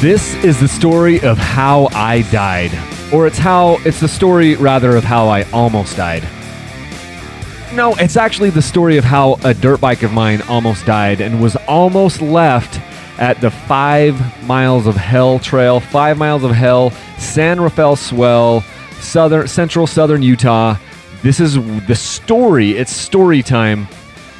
[0.00, 2.70] This is the story of how I died.
[3.12, 6.22] Or it's how, it's the story rather of how I almost died.
[7.74, 11.42] No, it's actually the story of how a dirt bike of mine almost died and
[11.42, 12.80] was almost left
[13.18, 14.14] at the five
[14.46, 18.60] miles of hell trail, five miles of hell, San Rafael Swell,
[19.00, 20.76] southern, central southern Utah.
[21.24, 21.54] This is
[21.88, 22.76] the story.
[22.76, 23.88] It's story time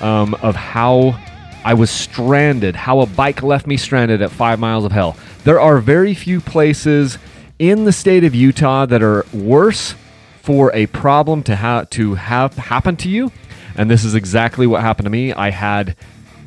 [0.03, 1.19] um, of how
[1.69, 5.19] I was stranded, how a bike left me stranded at five miles of hell.
[5.45, 7.19] There are very few places
[7.59, 9.95] in the state of Utah that are worse
[10.41, 13.31] for a problem to have to have happen to you,
[13.77, 15.35] and this is exactly what happened to me.
[15.35, 15.95] I had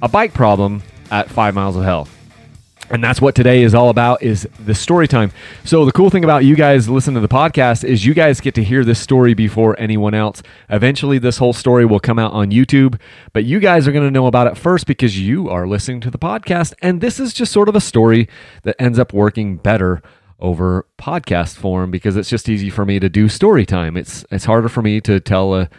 [0.02, 2.08] a bike problem at five miles of hell
[2.92, 5.32] and that's what today is all about is the story time.
[5.64, 8.54] So the cool thing about you guys listening to the podcast is you guys get
[8.56, 10.44] to hear this story before anyone else.
[10.70, 13.00] Eventually this whole story will come out on youtube
[13.34, 16.12] but you guys are going to know about it first because you are listening to
[16.12, 16.74] the podcast.
[16.82, 18.28] And this is just sort of a story
[18.64, 20.02] that ends up working better
[20.40, 23.96] over podcast form because it's just easy for me to do story time.
[23.96, 25.70] It's it's harder for me to tell a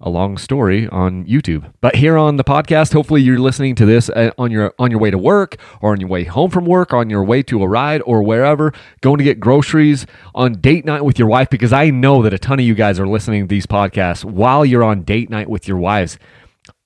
[0.00, 1.72] a long story on YouTube.
[1.80, 5.00] But here on the podcast, hopefully you're listening to this uh, on your on your
[5.00, 7.68] way to work or on your way home from work, on your way to a
[7.68, 11.90] ride or wherever, going to get groceries, on date night with your wife because I
[11.90, 15.02] know that a ton of you guys are listening to these podcasts while you're on
[15.02, 16.18] date night with your wives.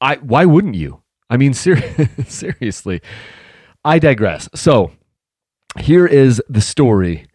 [0.00, 1.02] I why wouldn't you?
[1.28, 3.00] I mean ser- seriously.
[3.84, 4.48] I digress.
[4.54, 4.92] So,
[5.80, 7.26] here is the story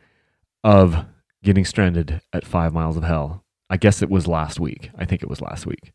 [0.64, 1.06] of
[1.44, 4.92] getting stranded at 5 miles of hell I guess it was last week.
[4.98, 5.94] I think it was last week.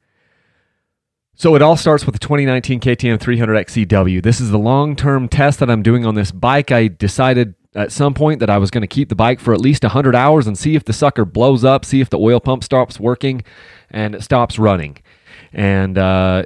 [1.34, 4.23] So it all starts with the 2019 KTM 300 XCW.
[4.23, 6.70] This is the long-term test that I'm doing on this bike.
[6.70, 9.61] I decided at some point that I was going to keep the bike for at
[9.61, 12.62] least 100 hours and see if the sucker blows up, see if the oil pump
[12.62, 13.42] stops working
[13.91, 14.98] and it stops running.
[15.53, 16.45] And uh,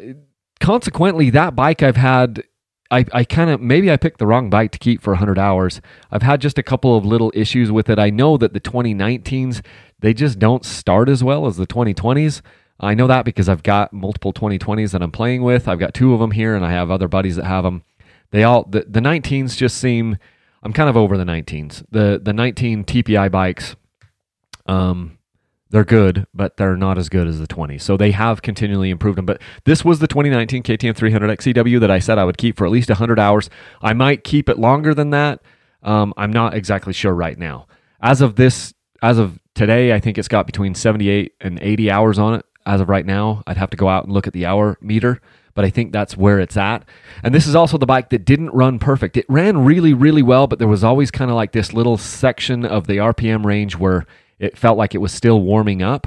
[0.60, 2.44] consequently, that bike I've had
[2.90, 5.80] I, I kind of maybe I picked the wrong bike to keep for 100 hours.
[6.10, 7.98] I've had just a couple of little issues with it.
[7.98, 9.62] I know that the 2019s
[10.00, 12.42] they just don't start as well as the 2020s.
[12.78, 15.66] I know that because I've got multiple 2020s that I'm playing with.
[15.66, 17.82] I've got two of them here, and I have other buddies that have them.
[18.30, 20.18] They all the, the 19s just seem.
[20.62, 21.84] I'm kind of over the 19s.
[21.90, 23.76] The the 19 TPI bikes,
[24.66, 25.18] um,
[25.70, 27.82] they're good, but they're not as good as the 20s.
[27.82, 29.26] So they have continually improved them.
[29.26, 32.66] But this was the 2019 KTM 300 XCW that I said I would keep for
[32.66, 33.50] at least 100 hours.
[33.82, 35.42] I might keep it longer than that.
[35.82, 37.66] Um, I'm not exactly sure right now.
[38.00, 42.18] As of this, as of today, I think it's got between 78 and 80 hours
[42.18, 42.46] on it.
[42.64, 45.20] As of right now, I'd have to go out and look at the hour meter,
[45.54, 46.84] but I think that's where it's at.
[47.22, 49.16] And this is also the bike that didn't run perfect.
[49.16, 52.64] It ran really, really well, but there was always kind of like this little section
[52.64, 54.04] of the RPM range where
[54.38, 56.06] it felt like it was still warming up.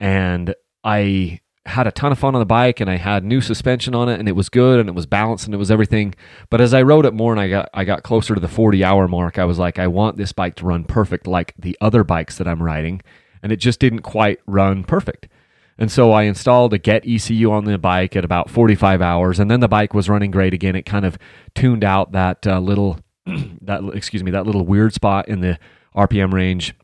[0.00, 3.94] And I had a ton of fun on the bike and I had new suspension
[3.94, 6.14] on it and it was good and it was balanced and it was everything.
[6.50, 8.82] But as I rode it more and I got I got closer to the 40
[8.82, 12.04] hour mark, I was like, I want this bike to run perfect like the other
[12.04, 13.02] bikes that I'm riding.
[13.42, 15.28] And it just didn't quite run perfect.
[15.76, 19.50] And so I installed a get ECU on the bike at about 45 hours and
[19.50, 20.74] then the bike was running great again.
[20.74, 21.18] It kind of
[21.54, 25.58] tuned out that uh, little that excuse me, that little weird spot in the
[25.94, 26.74] RPM range.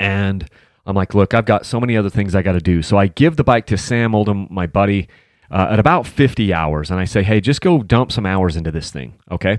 [0.00, 0.48] And
[0.86, 2.82] I'm like, look, I've got so many other things I got to do.
[2.82, 5.08] So I give the bike to Sam Oldham, my buddy,
[5.50, 6.90] uh, at about 50 hours.
[6.90, 9.58] And I say, hey, just go dump some hours into this thing, okay?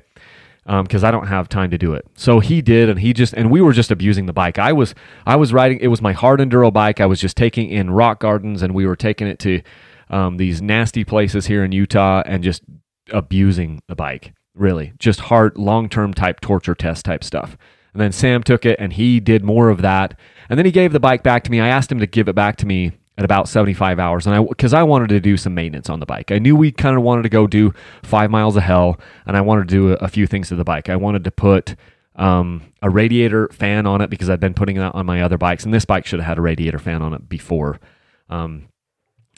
[0.66, 2.06] Because um, I don't have time to do it.
[2.16, 4.58] So he did, and he just, and we were just abusing the bike.
[4.60, 7.00] I was, I was riding, it was my hard enduro bike.
[7.00, 9.62] I was just taking in rock gardens, and we were taking it to
[10.10, 12.64] um, these nasty places here in Utah and just
[13.12, 14.94] abusing the bike, really.
[14.98, 17.58] Just hard, long term type torture test type stuff.
[17.94, 20.18] And then Sam took it and he did more of that.
[20.50, 21.60] And then he gave the bike back to me.
[21.60, 24.44] I asked him to give it back to me at about 75 hours and I
[24.58, 26.32] cuz I wanted to do some maintenance on the bike.
[26.32, 29.42] I knew we kind of wanted to go do 5 miles of hell and I
[29.42, 30.90] wanted to do a, a few things to the bike.
[30.90, 31.76] I wanted to put
[32.16, 35.66] um, a radiator fan on it because I'd been putting that on my other bikes
[35.66, 37.80] and this bike should have had a radiator fan on it before.
[38.30, 38.70] Um,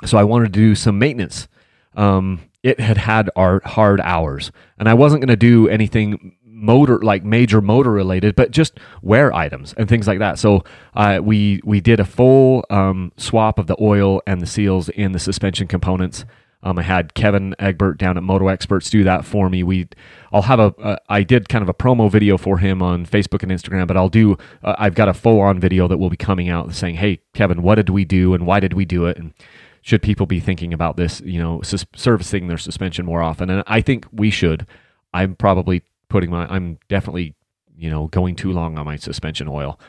[0.05, 1.47] so I wanted to do some maintenance.
[1.95, 7.00] Um, it had had our hard hours and I wasn't going to do anything motor
[7.00, 10.63] like major motor related but just wear items and things like that so
[10.95, 15.11] uh, we we did a full um, swap of the oil and the seals in
[15.13, 16.25] the suspension components
[16.63, 19.63] um, I had Kevin Egbert down at Moto Experts do that for me.
[19.63, 19.89] We,
[20.31, 23.44] I'll have a, a I did kind of a promo video for him on Facebook
[23.44, 26.17] and Instagram, but I'll do, uh, I've got a full on video that will be
[26.17, 29.17] coming out saying, hey, Kevin, what did we do and why did we do it?
[29.17, 29.33] And
[29.81, 33.49] should people be thinking about this, you know, sus- servicing their suspension more often?
[33.49, 34.65] And I think we should.
[35.13, 35.83] I'm probably
[36.13, 37.33] putting my I'm definitely
[37.75, 39.80] you know going too long on my suspension oil.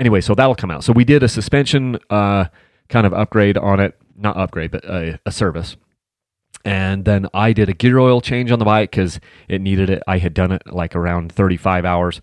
[0.00, 0.82] Anyway, so that'll come out.
[0.82, 2.46] So we did a suspension uh,
[2.88, 5.76] kind of upgrade on it, not upgrade, but a, a service.
[6.64, 10.02] And then I did a gear oil change on the bike because it needed it.
[10.08, 12.20] I had done it like around 35 hours.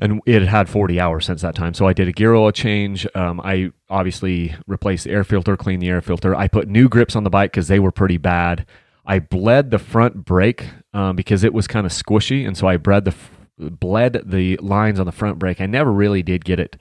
[0.00, 1.74] and it had had 40 hours since that time.
[1.74, 3.06] So I did a gear oil change.
[3.14, 6.34] Um, I obviously replaced the air filter, cleaned the air filter.
[6.34, 8.66] I put new grips on the bike because they were pretty bad.
[9.08, 12.76] I bled the front brake um, because it was kind of squishy, and so I
[12.76, 13.14] bled the
[13.58, 15.62] bled the lines on the front brake.
[15.62, 16.76] I never really did get it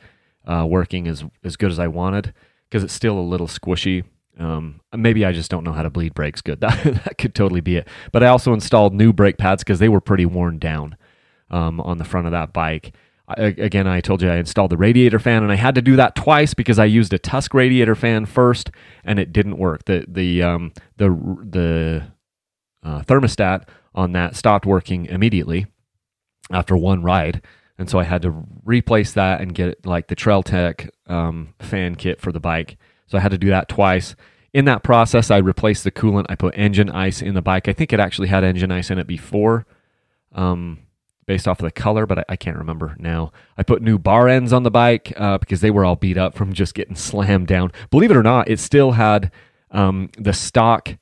[0.45, 2.33] uh, working as as good as I wanted
[2.69, 4.03] because it's still a little squishy.
[4.37, 6.59] Um, maybe I just don't know how to bleed brakes good.
[6.61, 7.87] That, that could totally be it.
[8.11, 10.97] But I also installed new brake pads because they were pretty worn down
[11.49, 12.93] um, on the front of that bike.
[13.29, 15.95] I, again, I told you I installed the radiator fan, and I had to do
[15.95, 18.69] that twice because I used a Tusk radiator fan first,
[19.03, 19.85] and it didn't work.
[19.85, 22.03] the the um, the the
[22.83, 25.65] uh, thermostat on that stopped working immediately
[26.51, 27.41] after one ride,
[27.77, 31.95] and so I had to replace that and get like the Trail Tech um, fan
[31.95, 32.77] kit for the bike.
[33.07, 34.15] So I had to do that twice.
[34.53, 36.25] In that process, I replaced the coolant.
[36.29, 37.67] I put engine ice in the bike.
[37.67, 39.65] I think it actually had engine ice in it before.
[40.33, 40.79] Um,
[41.27, 43.31] based off of the color, but I, I, can't remember now.
[43.57, 46.35] I put new bar ends on the bike uh, because they were all beat up
[46.35, 47.71] from just getting slammed down.
[47.91, 49.31] Believe it or not, it still had
[49.69, 50.97] um, the stock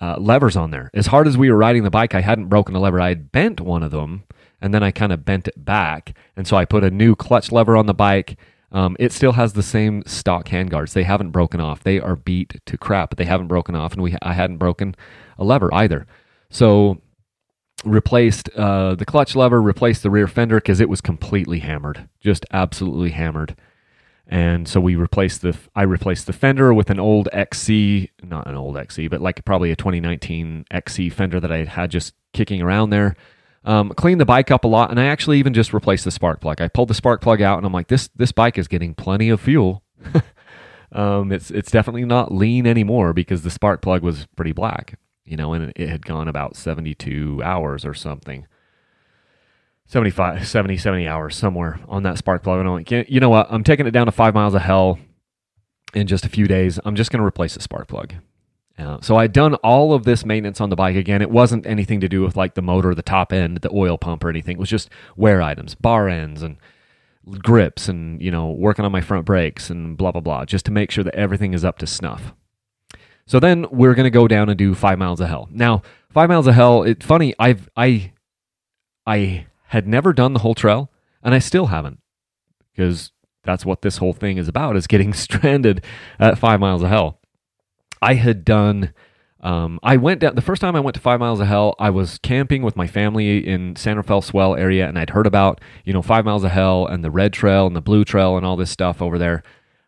[0.00, 0.90] uh, levers on there.
[0.94, 3.00] As hard as we were riding the bike, I hadn't broken a lever.
[3.00, 4.24] I had bent one of them,
[4.60, 7.52] and then I kind of bent it back, and so I put a new clutch
[7.52, 8.38] lever on the bike.
[8.72, 10.92] Um, it still has the same stock handguards.
[10.92, 11.82] They haven't broken off.
[11.82, 14.94] They are beat to crap, but they haven't broken off, and we I hadn't broken
[15.38, 16.06] a lever either.
[16.50, 17.00] So
[17.84, 22.44] replaced uh, the clutch lever, replaced the rear fender because it was completely hammered, just
[22.52, 23.56] absolutely hammered.
[24.30, 28.54] And so we replaced the I replaced the fender with an old XC, not an
[28.54, 32.90] old XC, but like probably a 2019 XC fender that I had just kicking around
[32.90, 33.16] there.
[33.64, 36.40] Um, cleaned the bike up a lot, and I actually even just replaced the spark
[36.40, 36.62] plug.
[36.62, 39.28] I pulled the spark plug out, and I'm like, this this bike is getting plenty
[39.28, 39.82] of fuel.
[40.92, 44.96] um, it's it's definitely not lean anymore because the spark plug was pretty black
[45.30, 48.46] you know, and it had gone about 72 hours or something.
[49.90, 52.60] 75, 70, 70 hours somewhere on that spark plug.
[52.60, 53.48] And I'm like, you know what?
[53.50, 55.00] I'm taking it down to five miles of hell
[55.94, 56.78] in just a few days.
[56.84, 58.14] I'm just going to replace the spark plug.
[58.78, 61.22] Uh, so I'd done all of this maintenance on the bike again.
[61.22, 64.22] It wasn't anything to do with like the motor, the top end, the oil pump,
[64.22, 64.58] or anything.
[64.58, 66.56] It was just wear items, bar ends, and
[67.42, 70.70] grips, and you know, working on my front brakes and blah blah blah, just to
[70.70, 72.32] make sure that everything is up to snuff.
[73.26, 75.48] So then we're going to go down and do five miles of hell.
[75.50, 76.84] Now, five miles of hell.
[76.84, 77.34] It's funny.
[77.40, 78.12] I've I
[79.04, 80.90] I had never done the whole trail,
[81.22, 82.00] and I still haven't,
[82.72, 83.12] because
[83.44, 85.84] that's what this whole thing is about: is getting stranded
[86.18, 87.20] at five miles of hell.
[88.02, 88.92] I had done.
[89.42, 91.74] Um, I went down the first time I went to Five Miles of Hell.
[91.78, 95.62] I was camping with my family in San Rafael Swell area, and I'd heard about
[95.84, 98.44] you know Five Miles of Hell and the Red Trail and the Blue Trail and
[98.44, 99.42] all this stuff over there.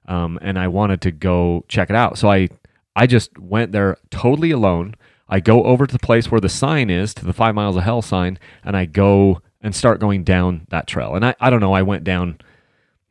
[0.07, 2.17] Um, and I wanted to go check it out.
[2.19, 2.49] So I
[2.97, 4.95] I just went there totally alone.
[5.29, 7.83] I go over to the place where the sign is, to the five miles of
[7.85, 11.15] hell sign, and I go and start going down that trail.
[11.15, 12.39] And I, I don't know, I went down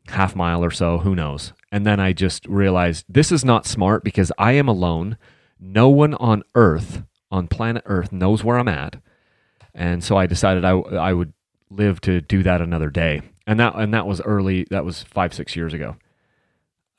[0.08, 1.54] half mile or so, who knows.
[1.72, 5.18] And then I just realized this is not smart because I am alone.
[5.60, 8.98] No one on Earth, on planet Earth, knows where I'm at.
[9.74, 11.32] And so I decided I, I would
[11.70, 13.22] live to do that another day.
[13.48, 15.96] And that and that was early, that was five, six years ago.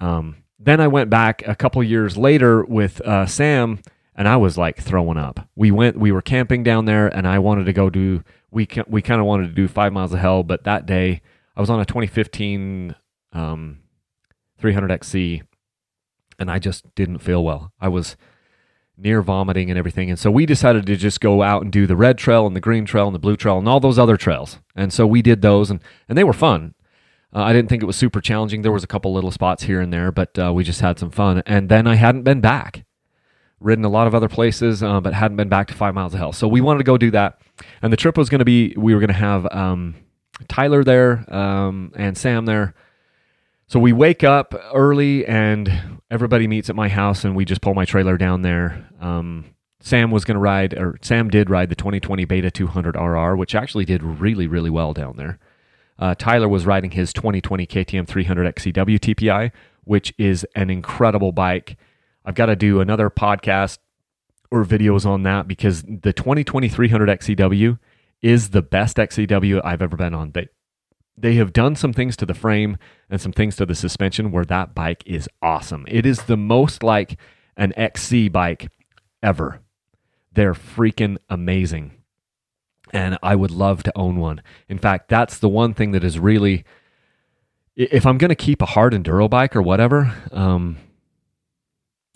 [0.01, 3.81] Um, then I went back a couple years later with uh, Sam,
[4.15, 5.49] and I was like throwing up.
[5.55, 8.25] We went, we were camping down there, and I wanted to go do.
[8.53, 11.23] We we kind of wanted to do five miles of hell, but that day
[11.57, 12.95] I was on a 2015
[13.33, 13.81] um,
[14.61, 15.43] 300XC,
[16.39, 17.73] and I just didn't feel well.
[17.81, 18.17] I was
[18.97, 21.97] near vomiting and everything, and so we decided to just go out and do the
[21.97, 24.59] red trail and the green trail and the blue trail and all those other trails.
[24.77, 26.75] And so we did those, and and they were fun.
[27.35, 28.63] Uh, I didn't think it was super challenging.
[28.63, 31.11] There was a couple little spots here and there, but uh, we just had some
[31.11, 31.43] fun.
[31.47, 32.85] And then I hadn't been back.
[33.59, 36.19] Ridden a lot of other places, uh, but hadn't been back to Five Miles of
[36.19, 36.33] Hell.
[36.33, 37.41] So we wanted to go do that.
[37.81, 39.95] And the trip was going to be we were going to have um,
[40.49, 42.75] Tyler there um, and Sam there.
[43.67, 47.75] So we wake up early and everybody meets at my house, and we just pull
[47.75, 48.87] my trailer down there.
[49.01, 49.47] Um,
[49.81, 53.55] Sam was going to ride, or Sam did ride the 2020 Beta 200 RR, which
[53.55, 55.39] actually did really, really well down there.
[55.99, 59.51] Uh, Tyler was riding his 2020 KTM 300 XCW TPI,
[59.85, 61.77] which is an incredible bike.
[62.25, 63.79] I've got to do another podcast
[64.53, 67.79] or videos on that because the 2020 300 XCW
[68.21, 70.33] is the best XCW I've ever been on.
[70.33, 70.49] They
[71.17, 72.77] they have done some things to the frame
[73.11, 75.85] and some things to the suspension where that bike is awesome.
[75.89, 77.19] It is the most like
[77.57, 78.69] an XC bike
[79.23, 79.61] ever.
[80.33, 81.93] They're freaking amazing
[82.93, 84.43] and I would love to own one.
[84.69, 86.65] In fact, that's the one thing that is really,
[87.75, 90.77] if I'm going to keep a hard enduro bike or whatever, um,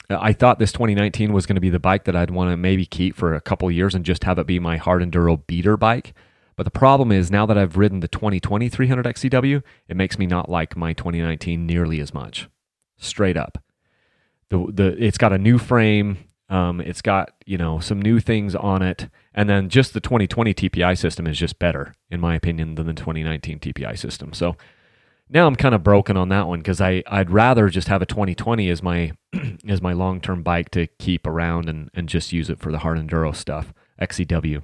[0.08, 2.86] I thought this 2019 was going to be the bike that I'd want to maybe
[2.86, 6.14] keep for a couple years and just have it be my hard enduro beater bike.
[6.54, 10.26] But the problem is now that I've ridden the 2020 300 XCW, it makes me
[10.26, 12.48] not like my 2019 nearly as much.
[12.96, 13.58] Straight up.
[14.48, 16.18] The, the, it's got a new frame.
[16.48, 19.08] Um, it's got, you know, some new things on it.
[19.34, 22.94] And then just the 2020 TPI system is just better, in my opinion, than the
[22.94, 24.32] 2019 TPI system.
[24.32, 24.56] So
[25.28, 28.06] now I'm kind of broken on that one because I I'd rather just have a
[28.06, 29.12] 2020 as my
[29.68, 32.78] as my long term bike to keep around and and just use it for the
[32.78, 34.62] hard enduro stuff XCW.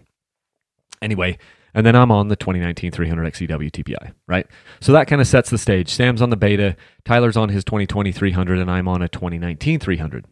[1.01, 1.37] Anyway,
[1.75, 4.47] and then I'm on the 2019 300 XCW TPI, right?
[4.81, 5.89] So that kind of sets the stage.
[5.89, 10.27] Sam's on the beta, Tyler's on his 2020 300, and I'm on a 2019 300.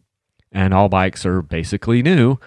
[0.53, 2.37] And all bikes are basically new.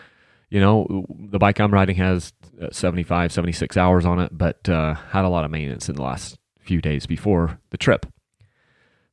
[0.51, 4.95] You know, the bike I'm riding has uh, 75, 76 hours on it, but uh,
[4.95, 8.07] had a lot of maintenance in the last few days before the trip.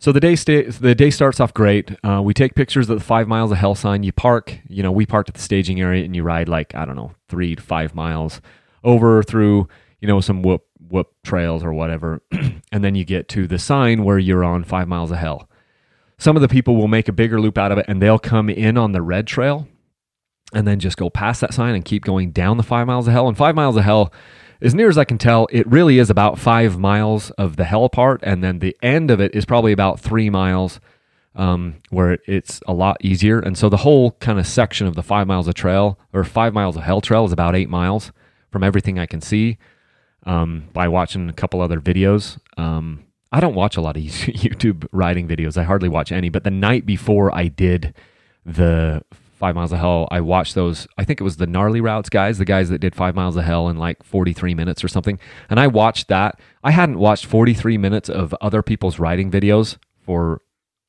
[0.02, 1.92] So the day sta- the day starts off great.
[2.04, 4.02] Uh, we take pictures of the five miles of hell sign.
[4.02, 6.86] You park, you know, we parked at the staging area, and you ride like I
[6.86, 8.42] don't know three to five miles
[8.84, 9.68] over through
[10.00, 12.24] you know some whoop whoop trails or whatever,
[12.72, 15.48] and then you get to the sign where you're on five miles of hell.
[16.18, 18.50] Some of the people will make a bigger loop out of it, and they'll come
[18.50, 19.68] in on the red trail,
[20.52, 23.14] and then just go past that sign and keep going down the five miles of
[23.14, 23.28] hell.
[23.28, 24.12] And five miles of hell
[24.62, 27.90] as near as I can tell, it really is about five miles of the hell
[27.90, 30.80] part, and then the end of it is probably about three miles,
[31.36, 33.40] um, where it's a lot easier.
[33.40, 36.54] And so the whole kind of section of the five miles of trail or five
[36.54, 38.12] miles of hell trail is about eight miles
[38.52, 39.58] from everything I can see
[40.26, 42.38] um, by watching a couple other videos.
[42.58, 45.58] Um, I don't watch a lot of YouTube riding videos.
[45.58, 46.30] I hardly watch any.
[46.30, 47.94] But the night before I did
[48.46, 49.04] the
[49.42, 50.88] Five Miles of Hell, I watched those.
[51.00, 53.44] I think it was the Gnarly Routes guys, the guys that did Five Miles of
[53.44, 55.18] Hell in like 43 minutes or something.
[55.50, 56.40] And I watched that.
[56.64, 60.44] I hadn't watched 43 minutes of other people's riding videos for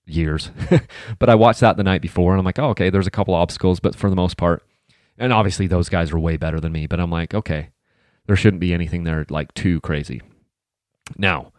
[0.05, 0.51] years,
[1.19, 3.33] but I watched that the night before and I'm like, oh, okay, there's a couple
[3.33, 4.63] obstacles, but for the most part,
[5.17, 7.71] and obviously those guys were way better than me, but I'm like, okay,
[8.27, 10.21] there shouldn't be anything there like too crazy.
[11.17, 11.53] Now,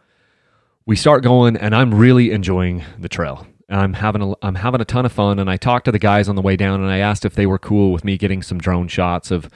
[0.86, 3.48] we start going and I'm really enjoying the trail.
[3.68, 6.28] I'm having a I'm having a ton of fun, and I talked to the guys
[6.28, 8.58] on the way down, and I asked if they were cool with me getting some
[8.58, 9.48] drone shots of,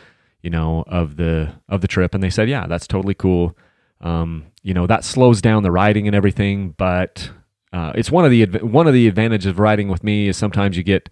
[0.43, 3.57] you know, of the of the trip, and they said, yeah, that's totally cool.
[4.01, 7.31] Um, you know, that slows down the riding and everything, but
[7.73, 10.77] uh, it's one of the one of the advantages of riding with me is sometimes
[10.77, 11.09] you get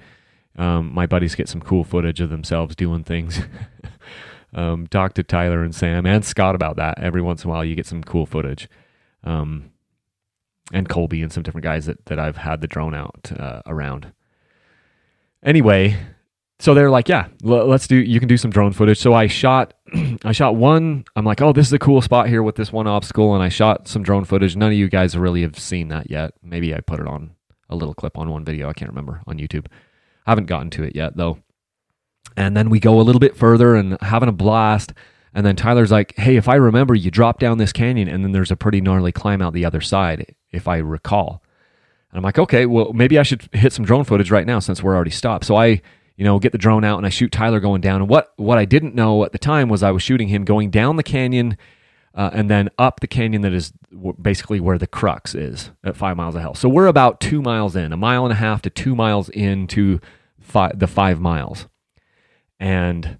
[0.57, 3.41] um, my buddies get some cool footage of themselves doing things.
[4.55, 6.99] um, talk to Tyler and Sam and Scott about that.
[6.99, 8.69] Every once in a while, you get some cool footage.
[9.23, 9.71] Um,
[10.73, 14.13] and Colby and some different guys that, that I've had the drone out uh, around.
[15.43, 15.97] Anyway,
[16.59, 17.97] so they're like, yeah, l- let's do.
[17.97, 18.99] You can do some drone footage.
[18.99, 19.75] So I shot,
[20.25, 21.05] I shot one.
[21.15, 23.49] I'm like, oh, this is a cool spot here with this one obstacle, and I
[23.49, 24.57] shot some drone footage.
[24.57, 26.33] None of you guys really have seen that yet.
[26.43, 27.31] Maybe I put it on
[27.69, 28.69] a little clip on one video.
[28.69, 29.67] I can't remember on YouTube.
[30.27, 31.39] I haven't gotten to it yet though.
[32.37, 34.93] And then we go a little bit further and having a blast.
[35.35, 38.33] And then Tyler's like, hey, if I remember, you drop down this canyon and then
[38.33, 41.43] there's a pretty gnarly climb out the other side, if I recall.
[42.11, 44.83] And I'm like, okay, well, maybe I should hit some drone footage right now since
[44.83, 45.45] we're already stopped.
[45.45, 45.83] So I,
[46.17, 48.01] you know, get the drone out and I shoot Tyler going down.
[48.01, 50.71] And what, what I didn't know at the time was I was shooting him going
[50.71, 51.59] down the canyon
[52.15, 53.73] uh, and then up the canyon that is
[54.21, 56.55] basically where the crux is at five miles of hell.
[56.55, 60.01] So we're about two miles in, a mile and a half to two miles into
[60.41, 61.67] five, the five miles.
[62.59, 63.19] And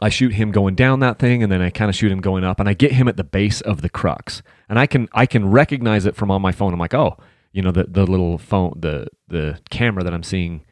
[0.00, 2.44] I shoot him going down that thing and then I kind of shoot him going
[2.44, 4.42] up and I get him at the base of the crux.
[4.70, 6.72] And I can I can recognize it from on my phone.
[6.72, 7.18] I'm like, "Oh,
[7.52, 10.64] you know the the little phone the the camera that I'm seeing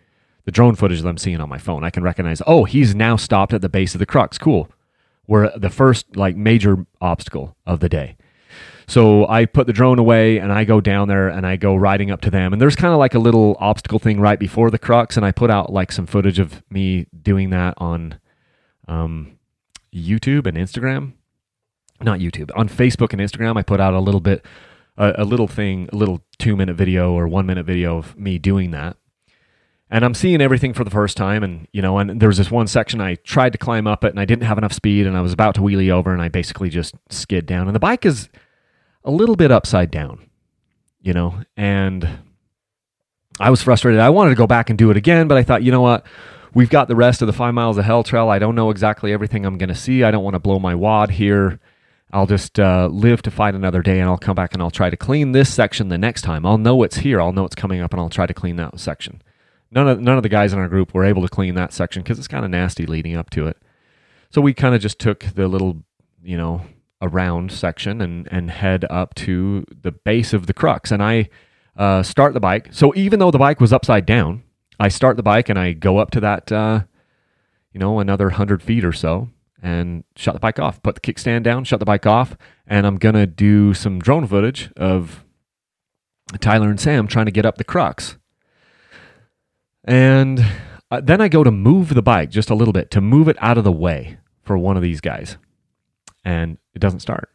[0.45, 1.85] the drone footage that I'm seeing on my phone.
[1.85, 4.39] I can recognize, "Oh, he's now stopped at the base of the crux.
[4.39, 4.71] Cool."
[5.27, 8.17] We're the first like major obstacle of the day.
[8.87, 12.11] So I put the drone away and I go down there and I go riding
[12.11, 12.55] up to them.
[12.55, 15.19] And there's kind of like a little obstacle thing right before the crux.
[15.19, 18.19] And I put out like some footage of me doing that on
[18.89, 19.39] um,
[19.95, 21.13] YouTube and Instagram.
[22.01, 23.57] Not YouTube, on Facebook and Instagram.
[23.57, 24.45] I put out a little bit,
[24.97, 28.39] a, a little thing, a little two minute video or one minute video of me
[28.39, 28.97] doing that.
[29.91, 31.43] And I'm seeing everything for the first time.
[31.43, 34.11] And, you know, and there was this one section I tried to climb up it
[34.11, 36.29] and I didn't have enough speed and I was about to wheelie over and I
[36.29, 37.67] basically just skid down.
[37.67, 38.29] And the bike is
[39.03, 40.29] a little bit upside down,
[41.01, 42.09] you know, and
[43.41, 44.01] I was frustrated.
[44.01, 46.05] I wanted to go back and do it again, but I thought, you know what?
[46.55, 48.29] we've got the rest of the five miles of hell trail.
[48.29, 50.03] I don't know exactly everything I'm going to see.
[50.03, 51.61] I don't want to blow my wad here.
[52.11, 54.89] I'll just uh, live to fight another day and I'll come back and I'll try
[54.89, 56.47] to clean this section the next time.
[56.47, 57.21] I'll know it's here.
[57.21, 59.21] I'll know it's coming up and I'll try to clean that section.
[59.71, 62.03] None of, none of the guys in our group were able to clean that section
[62.03, 63.59] because it's kind of nasty leading up to it.
[64.31, 65.83] So we kind of just took the little,
[66.23, 66.63] you know,
[67.03, 70.91] around section and, and head up to the base of the crux.
[70.91, 71.29] And I
[71.77, 72.69] uh, start the bike.
[72.73, 74.43] So even though the bike was upside down,
[74.81, 76.85] I start the bike and I go up to that, uh,
[77.73, 79.29] you know, another hundred feet or so,
[79.63, 80.83] and shut the bike off.
[80.83, 82.37] Put the kickstand down, shut the bike off,
[82.67, 85.25] and I'm gonna do some drone footage of
[86.41, 88.17] Tyler and Sam trying to get up the crux.
[89.85, 90.45] And
[90.91, 93.37] uh, then I go to move the bike just a little bit to move it
[93.41, 95.37] out of the way for one of these guys,
[96.25, 97.31] and it doesn't start.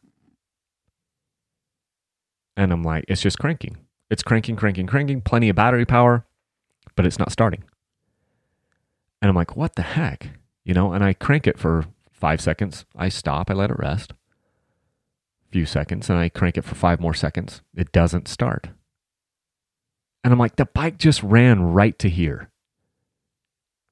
[2.56, 3.78] And I'm like, it's just cranking.
[4.10, 6.26] It's cranking, cranking, cranking, plenty of battery power,
[6.96, 7.64] but it's not starting.
[9.22, 10.30] And I'm like, what the heck?
[10.64, 11.86] You know, and I crank it for
[12.24, 12.86] five seconds.
[12.96, 14.14] I stop, I let it rest.
[14.14, 17.62] A few seconds, and I crank it for five more seconds.
[17.76, 18.70] It doesn't start.
[20.24, 22.50] And I'm like, the bike just ran right to here.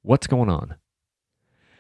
[0.02, 0.76] What's going on?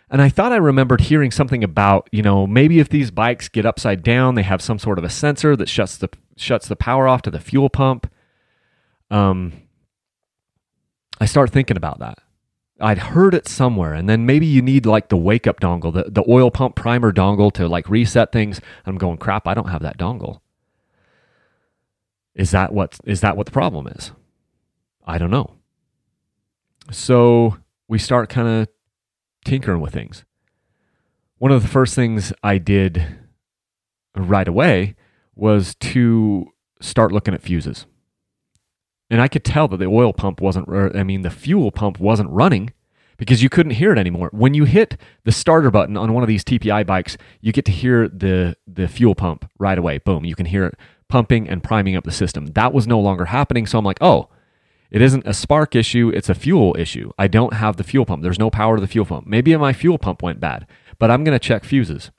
[0.10, 3.66] And I thought I remembered hearing something about, you know, maybe if these bikes get
[3.66, 7.08] upside down, they have some sort of a sensor that shuts the shuts the power
[7.08, 8.12] off to the fuel pump.
[9.10, 9.54] Um,
[11.18, 12.18] I start thinking about that.
[12.82, 16.10] I'd heard it somewhere, and then maybe you need like the wake up dongle, the,
[16.10, 18.60] the oil pump primer dongle to like reset things.
[18.86, 20.42] I'm going, crap, I don't have that dongle.
[22.34, 24.12] Is that what is that what the problem is?
[25.06, 25.56] I don't know.
[26.92, 27.58] So
[27.88, 28.68] we start kind of
[29.46, 30.24] tinkering with things.
[31.38, 33.18] One of the first things I did
[34.16, 34.96] right away
[35.36, 36.48] was to
[36.80, 37.86] start looking at fuses.
[39.12, 42.30] And I could tell that the oil pump wasn't, I mean, the fuel pump wasn't
[42.30, 42.72] running
[43.18, 44.30] because you couldn't hear it anymore.
[44.32, 47.74] When you hit the starter button on one of these TPI bikes, you get to
[47.74, 49.98] hear the, the fuel pump right away.
[49.98, 50.78] Boom, you can hear it
[51.10, 52.48] pumping and priming up the system.
[52.48, 53.68] That was no longer happening.
[53.68, 54.30] So I'm like, oh,
[54.90, 57.12] it isn't a spark issue, it's a fuel issue.
[57.20, 58.24] I don't have the fuel pump.
[58.24, 59.28] There's no power to the fuel pump.
[59.28, 60.66] Maybe my fuel pump went bad,
[61.00, 62.12] but I'm going to check fuses.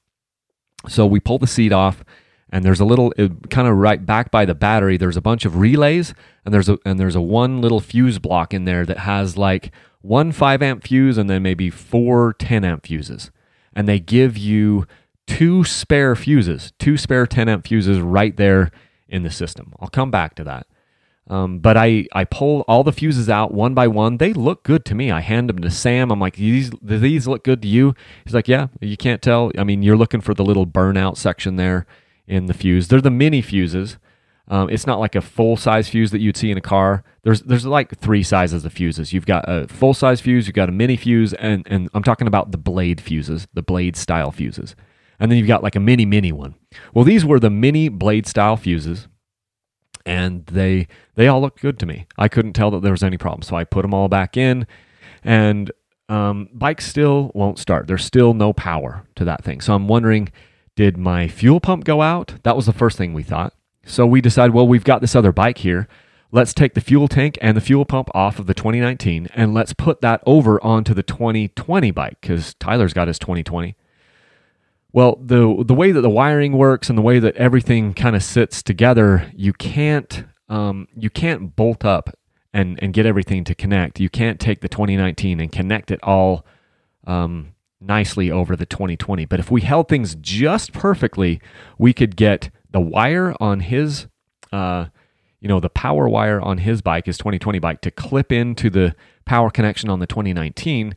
[0.88, 2.04] So we pull the seat off
[2.52, 3.10] and there's a little
[3.48, 6.78] kind of right back by the battery there's a bunch of relays and there's a
[6.84, 10.86] and there's a one little fuse block in there that has like one 5 amp
[10.86, 13.30] fuse and then maybe four 10 amp fuses
[13.74, 14.86] and they give you
[15.26, 18.70] two spare fuses two spare 10 amp fuses right there
[19.08, 20.66] in the system i'll come back to that
[21.28, 24.16] um, but I, I pull all the fuses out one by one.
[24.16, 25.12] They look good to me.
[25.12, 26.10] I hand them to Sam.
[26.10, 27.94] I'm like, these, do these look good to you?
[28.24, 29.52] He's like, yeah, you can't tell.
[29.56, 31.86] I mean, you're looking for the little burnout section there
[32.26, 32.88] in the fuse.
[32.88, 33.98] They're the mini fuses.
[34.48, 37.04] Um, it's not like a full size fuse that you'd see in a car.
[37.22, 39.12] There's there's like three sizes of fuses.
[39.12, 42.26] You've got a full size fuse, you've got a mini fuse, and and I'm talking
[42.26, 44.74] about the blade fuses, the blade style fuses.
[45.20, 46.56] And then you've got like a mini mini one.
[46.92, 49.06] Well, these were the mini blade style fuses
[50.04, 52.06] and they they all looked good to me.
[52.18, 54.66] I couldn't tell that there was any problem, so I put them all back in,
[55.22, 55.70] and
[56.08, 57.86] um, bike still won't start.
[57.86, 59.60] There's still no power to that thing.
[59.60, 60.30] So I'm wondering,
[60.76, 62.34] did my fuel pump go out?
[62.42, 63.54] That was the first thing we thought.
[63.84, 65.88] So we decided, well, we've got this other bike here.
[66.30, 69.74] Let's take the fuel tank and the fuel pump off of the 2019 and let's
[69.74, 73.76] put that over onto the 2020 bike because Tyler's got his 2020.
[74.94, 78.22] Well, the the way that the wiring works and the way that everything kind of
[78.22, 82.16] sits together, you can't um, you can't bolt up
[82.52, 84.00] and and get everything to connect.
[84.00, 86.44] You can't take the 2019 and connect it all
[87.06, 89.24] um, nicely over the 2020.
[89.26, 91.40] But if we held things just perfectly,
[91.78, 94.06] we could get the wire on his,
[94.52, 94.86] uh,
[95.40, 98.94] you know, the power wire on his bike, his 2020 bike, to clip into the
[99.24, 100.94] power connection on the 2019,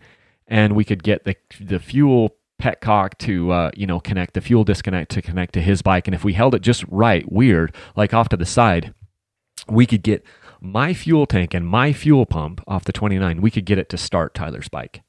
[0.47, 4.63] and we could get the the fuel petcock to uh, you know connect the fuel
[4.63, 6.07] disconnect to connect to his bike.
[6.07, 8.93] And if we held it just right weird like off to the side
[9.67, 10.23] we could get
[10.61, 13.97] my fuel tank and my fuel pump off the 29 we could get it to
[13.97, 15.01] start tyler's bike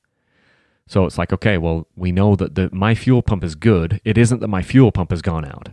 [0.86, 4.00] so it's like okay well we know that the my fuel pump is good.
[4.04, 5.70] It isn't that my fuel pump has gone out.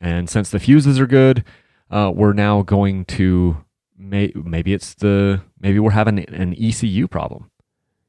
[0.00, 1.44] And since the fuses are good
[1.90, 3.64] uh, we're now going to
[3.96, 7.50] may, maybe it's the maybe we're having an ecu problem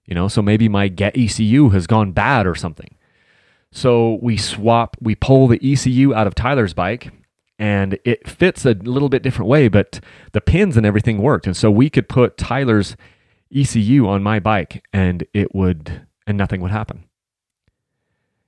[0.07, 0.27] you know?
[0.27, 2.95] So maybe my get ecu has gone bad or something.
[3.71, 7.11] So we swap, we pull the ECU out of Tyler's bike
[7.59, 9.99] and it fits a little bit different way, but
[10.31, 11.45] the pins and everything worked.
[11.45, 12.95] And so we could put Tyler's
[13.53, 17.05] ECU on my bike and it would, and nothing would happen.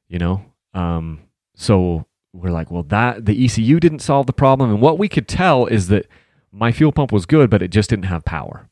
[0.08, 0.46] You know?
[0.76, 1.22] Um,
[1.56, 4.70] so we're like, well, that the ECU didn't solve the problem.
[4.70, 6.06] And what we could tell is that
[6.52, 8.70] my fuel pump was good, but it just didn't have power.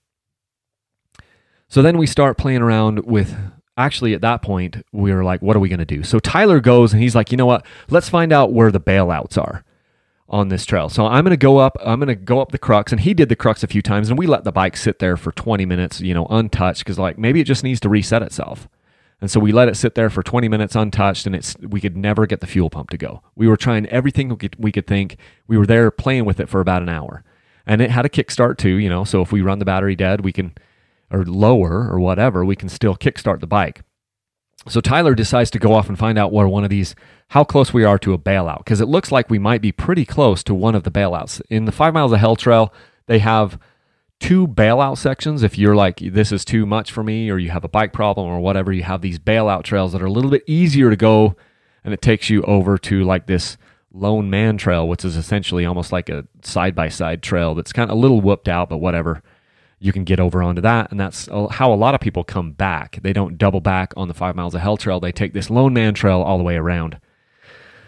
[1.70, 3.36] So then we start playing around with
[3.78, 6.60] actually at that point we were like what are we going to do so tyler
[6.60, 9.64] goes and he's like you know what let's find out where the bailouts are
[10.30, 12.58] on this trail so i'm going to go up i'm going to go up the
[12.58, 14.98] crux and he did the crux a few times and we let the bike sit
[14.98, 18.24] there for 20 minutes you know untouched because like maybe it just needs to reset
[18.24, 18.68] itself
[19.20, 21.98] and so we let it sit there for 20 minutes untouched and it's we could
[21.98, 24.88] never get the fuel pump to go we were trying everything we could, we could
[24.88, 27.24] think we were there playing with it for about an hour
[27.66, 30.22] and it had a kickstart too you know so if we run the battery dead
[30.22, 30.54] we can
[31.12, 33.82] or lower or whatever, we can still kickstart the bike.
[34.68, 36.94] So Tyler decides to go off and find out where one of these,
[37.30, 40.04] how close we are to a bailout, because it looks like we might be pretty
[40.04, 41.42] close to one of the bailouts.
[41.50, 42.74] In the Five Miles of Hell Trail,
[43.06, 43.58] they have
[44.20, 45.44] two bailout sections.
[45.44, 48.28] If you're like, this is too much for me, or you have a bike problem
[48.28, 51.36] or whatever, you have these bailout trails that are a little bit easier to go,
[51.84, 53.58] and it takes you over to like this
[53.94, 57.90] lone man trail, which is essentially almost like a side by side trail that's kind
[57.90, 59.24] of a little whooped out, but whatever.
[59.80, 62.98] You can get over onto that, and that's how a lot of people come back.
[63.04, 65.00] They don't double back on the five miles of hell trail.
[65.00, 67.00] They take this lone man trail all the way around.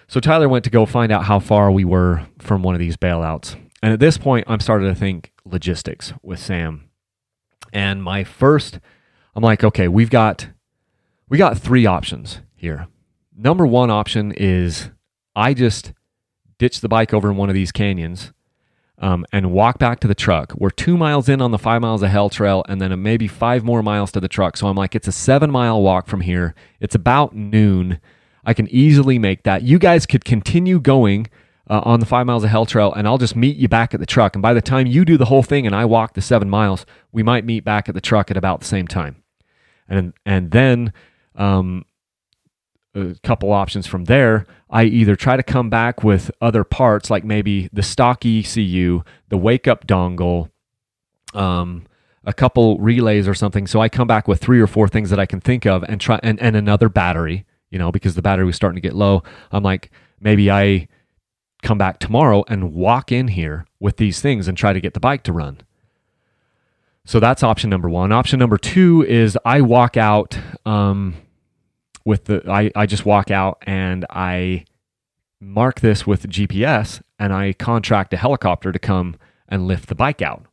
[0.07, 2.95] So Tyler went to go find out how far we were from one of these
[2.95, 3.55] bailouts.
[3.81, 6.89] And at this point, I'm starting to think logistics with Sam.
[7.71, 8.79] And my first,
[9.35, 10.49] I'm like, okay, we've got
[11.27, 12.87] we got three options here.
[13.35, 14.89] Number one option is
[15.35, 15.93] I just
[16.57, 18.33] ditch the bike over in one of these canyons
[18.97, 20.53] um, and walk back to the truck.
[20.55, 23.63] We're two miles in on the five miles of hell trail, and then maybe five
[23.63, 24.57] more miles to the truck.
[24.57, 26.53] So I'm like, it's a seven mile walk from here.
[26.79, 27.99] It's about noon.
[28.43, 29.63] I can easily make that.
[29.63, 31.27] You guys could continue going
[31.69, 33.99] uh, on the five miles of hell trail, and I'll just meet you back at
[33.99, 34.35] the truck.
[34.35, 36.85] And by the time you do the whole thing and I walk the seven miles,
[37.11, 39.23] we might meet back at the truck at about the same time.
[39.87, 40.93] And and then
[41.35, 41.85] um,
[42.95, 44.45] a couple options from there.
[44.69, 49.37] I either try to come back with other parts, like maybe the stock ECU, the
[49.37, 50.51] wake up dongle,
[51.33, 51.85] um,
[52.23, 53.65] a couple relays or something.
[53.65, 56.01] So I come back with three or four things that I can think of, and
[56.01, 57.45] try and, and another battery.
[57.71, 59.21] You know, because the battery was starting to get low.
[59.51, 60.87] I'm like, maybe I
[61.61, 64.99] come back tomorrow and walk in here with these things and try to get the
[64.99, 65.61] bike to run.
[67.05, 68.11] So that's option number one.
[68.11, 71.15] Option number two is I walk out um,
[72.05, 74.65] with the, I, I just walk out and I
[75.41, 79.15] mark this with GPS and I contract a helicopter to come
[79.47, 80.45] and lift the bike out.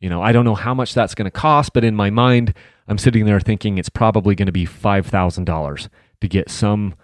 [0.00, 2.52] You know, I don't know how much that's going to cost, but in my mind,
[2.88, 5.88] I'm sitting there thinking it's probably going to be $5,000
[6.20, 6.94] to get some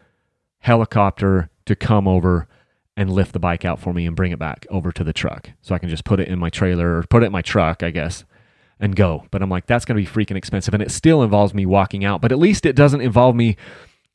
[0.59, 2.47] helicopter to come over
[3.03, 5.51] and lift the bike out for me and bring it back over to the truck.
[5.61, 7.83] So I can just put it in my trailer or put it in my truck,
[7.83, 8.25] I guess,
[8.81, 9.27] and go.
[9.31, 10.73] But I'm like, that's going to be freaking expensive.
[10.73, 13.57] And it still involves me walking out, but at least it doesn't involve me,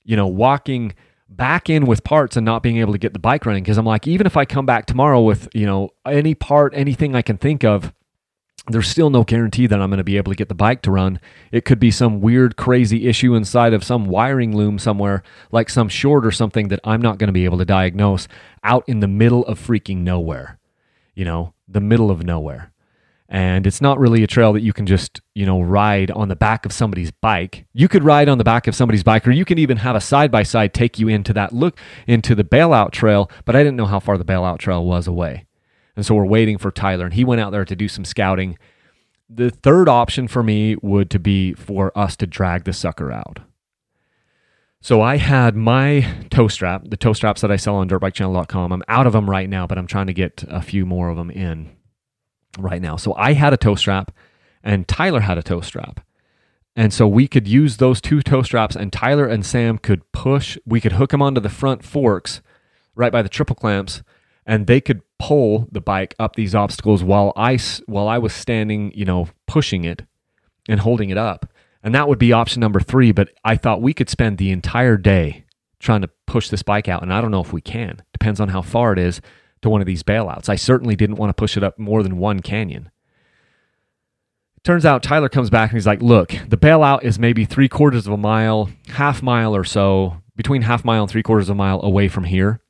[0.03, 0.95] you know, walking
[1.29, 3.63] back in with parts and not being able to get the bike running.
[3.63, 7.15] Cause I'm like, even if I come back tomorrow with, you know, any part, anything
[7.15, 7.93] I can think of,
[8.69, 10.91] there's still no guarantee that I'm going to be able to get the bike to
[10.91, 11.19] run.
[11.51, 15.89] It could be some weird, crazy issue inside of some wiring loom somewhere, like some
[15.89, 18.27] short or something that I'm not going to be able to diagnose
[18.63, 20.59] out in the middle of freaking nowhere.
[21.15, 22.71] You know, the middle of nowhere.
[23.29, 26.35] And it's not really a trail that you can just, you know, ride on the
[26.35, 27.65] back of somebody's bike.
[27.73, 30.01] You could ride on the back of somebody's bike, or you can even have a
[30.01, 33.29] side by side take you into that look into the bailout trail.
[33.43, 35.46] But I didn't know how far the bailout trail was away.
[35.97, 38.57] And so we're waiting for Tyler, and he went out there to do some scouting.
[39.27, 43.39] The third option for me would to be for us to drag the sucker out.
[44.79, 48.71] So I had my tow strap, the tow straps that I sell on dirtbikechannel.com.
[48.71, 51.17] I'm out of them right now, but I'm trying to get a few more of
[51.17, 51.75] them in
[52.59, 52.95] right now.
[52.95, 54.11] So I had a tow strap
[54.63, 55.99] and Tyler had a tow strap.
[56.75, 60.59] And so we could use those two tow straps and Tyler and Sam could push,
[60.63, 62.41] we could hook them onto the front forks
[62.95, 64.03] right by the triple clamps
[64.47, 68.91] and they could pull the bike up these obstacles while I while I was standing,
[68.95, 70.03] you know, pushing it
[70.67, 71.51] and holding it up.
[71.83, 74.97] And that would be option number 3, but I thought we could spend the entire
[74.97, 75.45] day
[75.79, 78.01] trying to push this bike out and I don't know if we can.
[78.13, 79.21] Depends on how far it is
[79.61, 80.49] to one of these bailouts.
[80.49, 82.89] I certainly didn't want to push it up more than one canyon.
[84.63, 88.07] Turns out Tyler comes back and he's like, Look, the bailout is maybe three quarters
[88.07, 91.57] of a mile, half mile or so, between half mile and three quarters of a
[91.57, 92.61] mile away from here.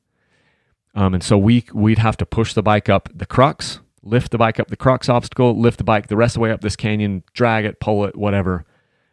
[0.98, 4.38] Um, and so we we'd have to push the bike up the crux, lift the
[4.38, 6.74] bike up the crux obstacle, lift the bike the rest of the way up this
[6.74, 8.66] canyon, drag it, pull it, whatever.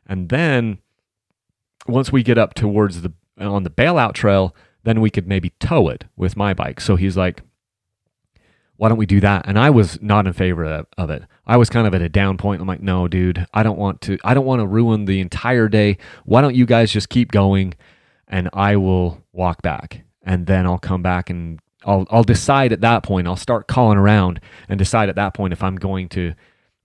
[0.07, 0.79] And then
[1.87, 5.87] once we get up towards the on the bailout trail, then we could maybe tow
[5.89, 6.81] it with my bike.
[6.81, 7.43] So he's like,
[8.77, 9.45] why don't we do that?
[9.47, 11.23] And I was not in favor of it.
[11.45, 12.61] I was kind of at a down point.
[12.61, 14.17] I'm like, no, dude, I don't want to.
[14.23, 15.99] I don't want to ruin the entire day.
[16.23, 17.75] Why don't you guys just keep going,
[18.27, 22.81] and I will walk back, and then I'll come back and I'll I'll decide at
[22.81, 23.27] that point.
[23.27, 26.33] I'll start calling around and decide at that point if I'm going to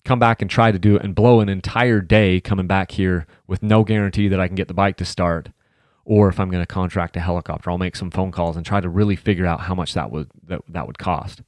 [0.04, 3.26] come back and try to do it and blow an entire day coming back here
[3.46, 5.50] with no guarantee that I can get the bike to start,
[6.04, 7.70] or if I'm going to contract a helicopter.
[7.70, 10.30] I'll make some phone calls and try to really figure out how much that would
[10.46, 11.42] that, that would cost.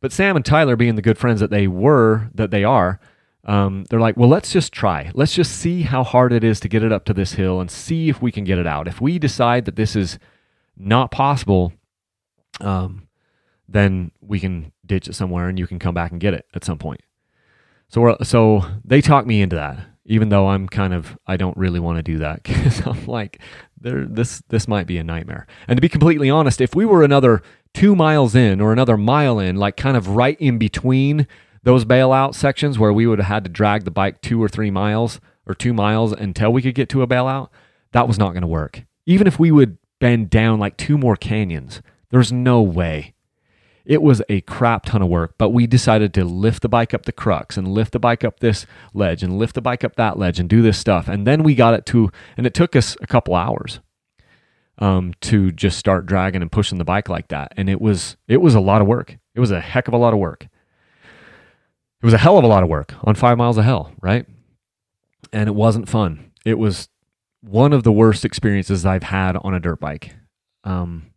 [0.00, 3.00] But Sam and Tyler, being the good friends that they were, that they are,
[3.44, 5.10] um, they're like, well, let's just try.
[5.14, 7.70] Let's just see how hard it is to get it up to this hill and
[7.70, 8.88] see if we can get it out.
[8.88, 10.18] If we decide that this is
[10.76, 11.72] not possible,
[12.60, 13.08] um,
[13.68, 16.64] then we can ditch it somewhere and you can come back and get it at
[16.64, 17.00] some point.
[17.88, 19.78] So we're, so they talked me into that.
[20.06, 23.40] even though I'm kind of I don't really want to do that because I'm like
[23.80, 25.46] there this this might be a nightmare.
[25.68, 27.42] And to be completely honest, if we were another
[27.74, 31.26] two miles in or another mile in, like kind of right in between
[31.62, 34.70] those bailout sections where we would have had to drag the bike two or three
[34.70, 37.48] miles or two miles until we could get to a bailout,
[37.92, 38.84] that was not going to work.
[39.04, 43.14] Even if we would bend down like two more canyons, there's no way
[43.86, 47.04] it was a crap ton of work, but we decided to lift the bike up
[47.04, 50.18] the crux and lift the bike up this ledge and lift the bike up that
[50.18, 51.06] ledge and do this stuff.
[51.06, 53.78] And then we got it to, and it took us a couple hours
[54.78, 57.52] um, to just start dragging and pushing the bike like that.
[57.56, 59.16] And it was, it was a lot of work.
[59.36, 60.48] It was a heck of a lot of work.
[62.02, 64.26] It was a hell of a lot of work on five miles of hell, right?
[65.32, 66.32] And it wasn't fun.
[66.44, 66.88] It was
[67.40, 70.16] one of the worst experiences I've had on a dirt bike.
[70.64, 71.12] Um,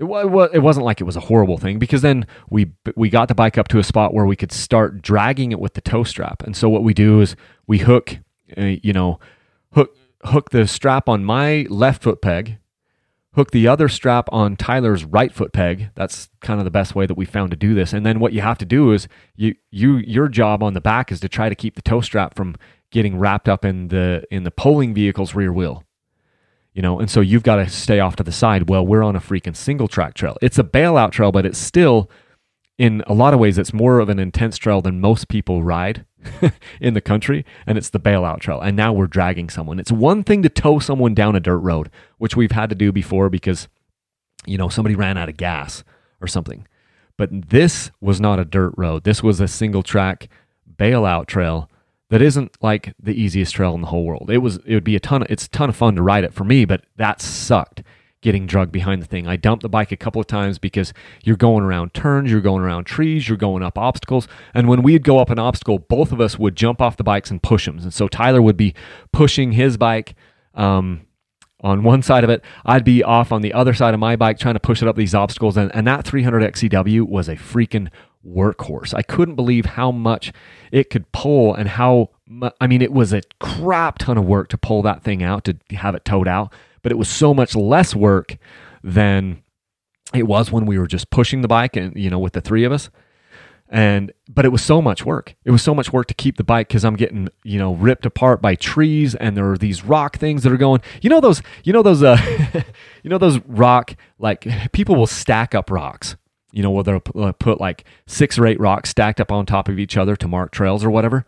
[0.00, 3.34] it, it wasn't like it was a horrible thing because then we we got the
[3.34, 6.42] bike up to a spot where we could start dragging it with the tow strap.
[6.42, 7.36] And so what we do is
[7.66, 8.18] we hook,
[8.56, 9.20] uh, you know,
[9.72, 12.58] hook hook the strap on my left foot peg,
[13.34, 15.90] hook the other strap on Tyler's right foot peg.
[15.94, 17.92] That's kind of the best way that we found to do this.
[17.92, 21.12] And then what you have to do is you you your job on the back
[21.12, 22.56] is to try to keep the tow strap from
[22.90, 25.84] getting wrapped up in the in the pulling vehicle's rear wheel
[26.74, 28.68] you know, and so you've got to stay off to the side.
[28.68, 30.36] Well, we're on a freaking single track trail.
[30.40, 32.10] It's a bailout trail, but it's still,
[32.78, 36.04] in a lot of ways, it's more of an intense trail than most people ride
[36.80, 38.60] in the country, and it's the bailout trail.
[38.60, 39.80] And now we're dragging someone.
[39.80, 42.92] It's one thing to tow someone down a dirt road, which we've had to do
[42.92, 43.68] before because,
[44.46, 45.82] you know, somebody ran out of gas
[46.20, 46.66] or something.
[47.16, 49.04] But this was not a dirt road.
[49.04, 50.28] This was a single track
[50.78, 51.68] bailout trail
[52.10, 54.30] that isn't like the easiest trail in the whole world.
[54.30, 56.24] It was it would be a ton of it's a ton of fun to ride
[56.24, 57.82] it for me, but that sucked
[58.20, 59.26] getting drugged behind the thing.
[59.26, 60.92] I dumped the bike a couple of times because
[61.24, 64.28] you're going around turns, you're going around trees, you're going up obstacles.
[64.52, 67.30] And when we'd go up an obstacle, both of us would jump off the bikes
[67.30, 67.78] and push them.
[67.78, 68.74] And so Tyler would be
[69.12, 70.14] pushing his bike
[70.54, 71.06] um,
[71.62, 72.44] on one side of it.
[72.66, 74.96] I'd be off on the other side of my bike trying to push it up
[74.96, 75.56] these obstacles.
[75.56, 77.88] And, and that 300 XCW was a freaking
[78.26, 78.94] workhorse.
[78.94, 80.32] I couldn't believe how much
[80.72, 82.10] it could pull and how
[82.60, 85.56] I mean it was a crap ton of work to pull that thing out to
[85.72, 86.52] have it towed out,
[86.82, 88.36] but it was so much less work
[88.84, 89.42] than
[90.14, 92.64] it was when we were just pushing the bike and you know with the three
[92.64, 92.90] of us.
[93.72, 95.36] And but it was so much work.
[95.44, 98.04] It was so much work to keep the bike cuz I'm getting, you know, ripped
[98.04, 100.80] apart by trees and there are these rock things that are going.
[101.02, 102.16] You know those you know those uh
[103.02, 106.16] you know those rock like people will stack up rocks
[106.52, 109.68] you know, where they'll uh, put like six or eight rocks stacked up on top
[109.68, 111.24] of each other to mark trails or whatever.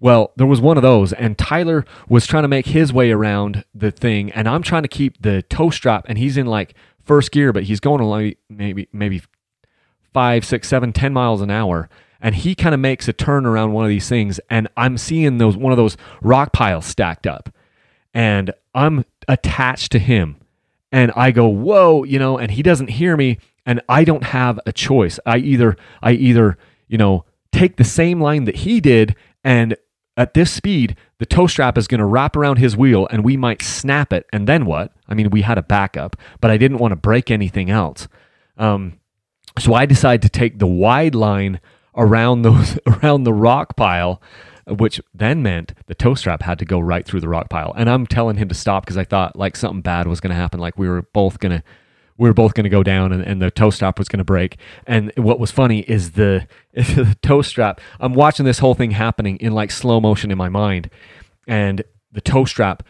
[0.00, 3.64] Well, there was one of those, and Tyler was trying to make his way around
[3.74, 7.30] the thing, and I'm trying to keep the tow strap, and he's in like first
[7.32, 9.22] gear, but he's going like maybe maybe
[10.14, 13.72] five, six, seven, ten miles an hour, and he kind of makes a turn around
[13.72, 17.54] one of these things, and I'm seeing those one of those rock piles stacked up,
[18.14, 20.36] and I'm attached to him,
[20.90, 24.58] and I go whoa, you know, and he doesn't hear me, and I don't have
[24.66, 25.18] a choice.
[25.26, 29.76] I either I either, you know, take the same line that he did and
[30.16, 33.38] at this speed, the tow strap is going to wrap around his wheel and we
[33.38, 34.26] might snap it.
[34.32, 34.92] And then what?
[35.08, 38.06] I mean, we had a backup, but I didn't want to break anything else.
[38.58, 38.98] Um,
[39.58, 41.58] so I decided to take the wide line
[41.96, 44.20] around those around the rock pile,
[44.66, 47.72] which then meant the tow strap had to go right through the rock pile.
[47.74, 50.36] And I'm telling him to stop because I thought like something bad was going to
[50.36, 51.64] happen, like we were both going to
[52.20, 54.24] we were both going to go down and, and the tow strap was going to
[54.24, 54.58] break.
[54.86, 57.80] And what was funny is the, is the tow strap.
[57.98, 60.90] I'm watching this whole thing happening in like slow motion in my mind.
[61.48, 62.82] And the tow strap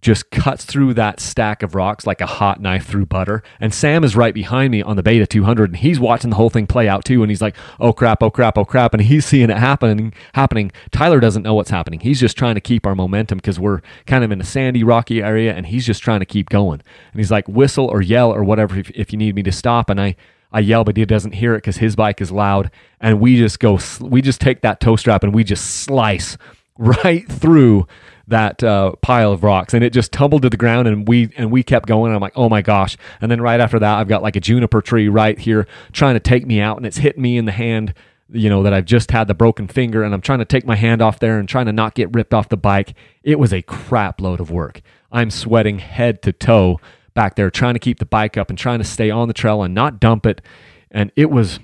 [0.00, 3.42] just cuts through that stack of rocks like a hot knife through butter.
[3.60, 6.50] And Sam is right behind me on the Beta 200, and he's watching the whole
[6.50, 7.22] thing play out too.
[7.22, 8.22] And he's like, "Oh crap!
[8.22, 8.58] Oh crap!
[8.58, 10.12] Oh crap!" And he's seeing it happening.
[10.34, 10.72] Happening.
[10.90, 12.00] Tyler doesn't know what's happening.
[12.00, 15.22] He's just trying to keep our momentum because we're kind of in a sandy, rocky
[15.22, 16.80] area, and he's just trying to keep going.
[17.12, 19.90] And he's like, "Whistle or yell or whatever if, if you need me to stop."
[19.90, 20.16] And I.
[20.52, 22.70] I yell, but he doesn't hear it because his bike is loud.
[23.00, 26.38] And we just go, we just take that tow strap and we just slice
[26.78, 27.86] right through
[28.28, 31.50] that uh, pile of rocks and it just tumbled to the ground and we and
[31.50, 32.96] we kept going i'm like oh my gosh.
[33.20, 36.20] And then right after that i've got like a juniper tree right here trying to
[36.20, 37.94] take me out and it's hit me in the hand
[38.28, 40.74] you know that i've just had the broken finger and i'm trying to take my
[40.74, 42.94] hand off there and trying to not get ripped off the bike.
[43.22, 44.82] It was a crap load of work.
[45.12, 46.80] I'm sweating head to toe
[47.14, 49.62] back there trying to keep the bike up and trying to stay on the trail
[49.62, 50.42] and not dump it.
[50.90, 51.60] And it was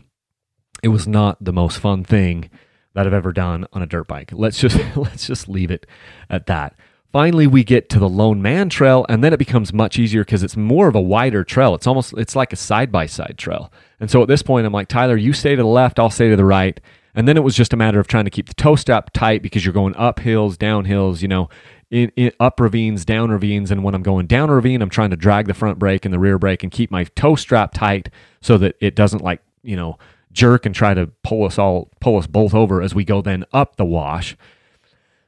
[0.83, 2.51] it was not the most fun thing
[2.95, 4.31] that I've ever done on a dirt bike.
[4.33, 5.87] Let's just let's just leave it
[6.31, 6.75] at that.
[7.13, 10.43] Finally, we get to the Lone Man Trail, and then it becomes much easier because
[10.43, 11.75] it's more of a wider trail.
[11.75, 13.71] It's almost it's like a side by side trail.
[14.01, 16.31] And so at this point, I'm like, Tyler, you stay to the left, I'll stay
[16.31, 16.81] to the right,
[17.15, 19.43] And then it was just a matter of trying to keep the tow strap tight
[19.43, 21.51] because you're going up hills, down hills, you know,
[21.91, 23.71] in, in, up ravines, down ravines.
[23.71, 26.15] And when I'm going down a ravine, I'm trying to drag the front brake and
[26.15, 28.09] the rear brake and keep my tow strap tight
[28.41, 29.99] so that it doesn't like, you know,
[30.33, 33.45] jerk and try to pull us all, pull us both over as we go then
[33.53, 34.37] up the wash.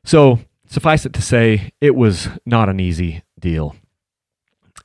[0.04, 3.76] So suffice it to say, it was not an easy deal.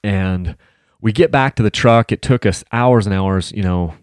[0.03, 0.55] And
[1.01, 2.11] we get back to the truck.
[2.11, 3.95] It took us hours and hours, you know,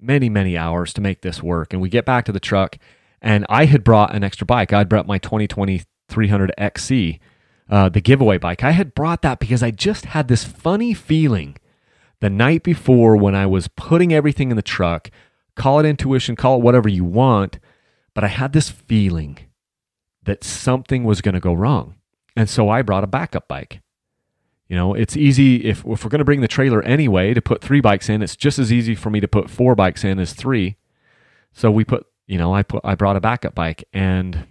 [0.00, 1.72] many, many hours to make this work.
[1.72, 2.78] And we get back to the truck,
[3.20, 4.72] and I had brought an extra bike.
[4.72, 7.20] I'd brought my 2020 300 XC,
[7.68, 8.64] uh, the giveaway bike.
[8.64, 11.56] I had brought that because I just had this funny feeling
[12.20, 15.10] the night before when I was putting everything in the truck.
[15.58, 17.58] Call it intuition, call it whatever you want,
[18.14, 19.38] but I had this feeling
[20.22, 21.96] that something was going to go wrong.
[22.36, 23.82] And so I brought a backup bike.
[24.68, 27.60] You know, it's easy if, if we're going to bring the trailer anyway to put
[27.60, 30.32] three bikes in, it's just as easy for me to put four bikes in as
[30.32, 30.76] three.
[31.52, 34.46] So we put, you know, I put I brought a backup bike and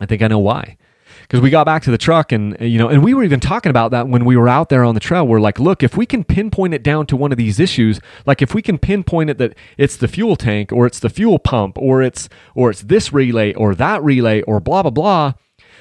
[0.00, 0.76] I think I know why.
[1.22, 3.70] Because we got back to the truck and you know, and we were even talking
[3.70, 5.26] about that when we were out there on the trail.
[5.26, 8.42] We're like, look, if we can pinpoint it down to one of these issues, like
[8.42, 11.78] if we can pinpoint it that it's the fuel tank or it's the fuel pump
[11.78, 15.32] or it's or it's this relay or that relay or blah blah blah,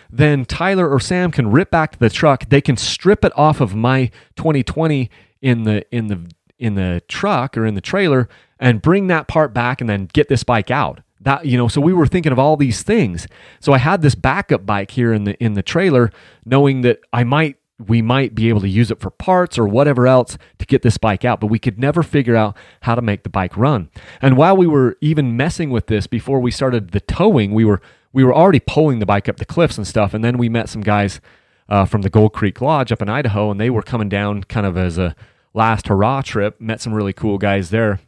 [0.10, 2.50] then Tyler or Sam can rip back to the truck.
[2.50, 5.10] They can strip it off of my 2020
[5.42, 8.28] in the in the in the truck or in the trailer
[8.60, 11.02] and bring that part back and then get this bike out.
[11.22, 13.28] That you know, so we were thinking of all these things.
[13.60, 16.12] So I had this backup bike here in the in the trailer,
[16.46, 20.06] knowing that I might we might be able to use it for parts or whatever
[20.06, 23.24] else to get this bike out, but we could never figure out how to make
[23.24, 23.90] the bike run.
[24.22, 27.82] And while we were even messing with this before we started the towing, we were
[28.12, 30.14] we were already pulling the bike up the cliffs and stuff.
[30.14, 31.22] And then we met some guys
[31.70, 34.66] uh, from the Gold Creek Lodge up in Idaho, and they were coming down kind
[34.66, 35.16] of as a
[35.54, 36.60] last hurrah trip.
[36.60, 38.00] Met some really cool guys there,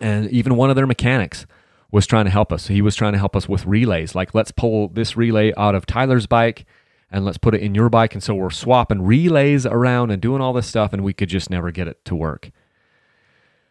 [0.00, 1.44] and even one of their mechanics
[1.96, 2.66] was trying to help us.
[2.66, 5.86] He was trying to help us with relays, like let's pull this relay out of
[5.86, 6.66] Tyler's bike
[7.10, 8.12] and let's put it in your bike.
[8.12, 11.48] And so we're swapping relays around and doing all this stuff, and we could just
[11.48, 12.50] never get it to work.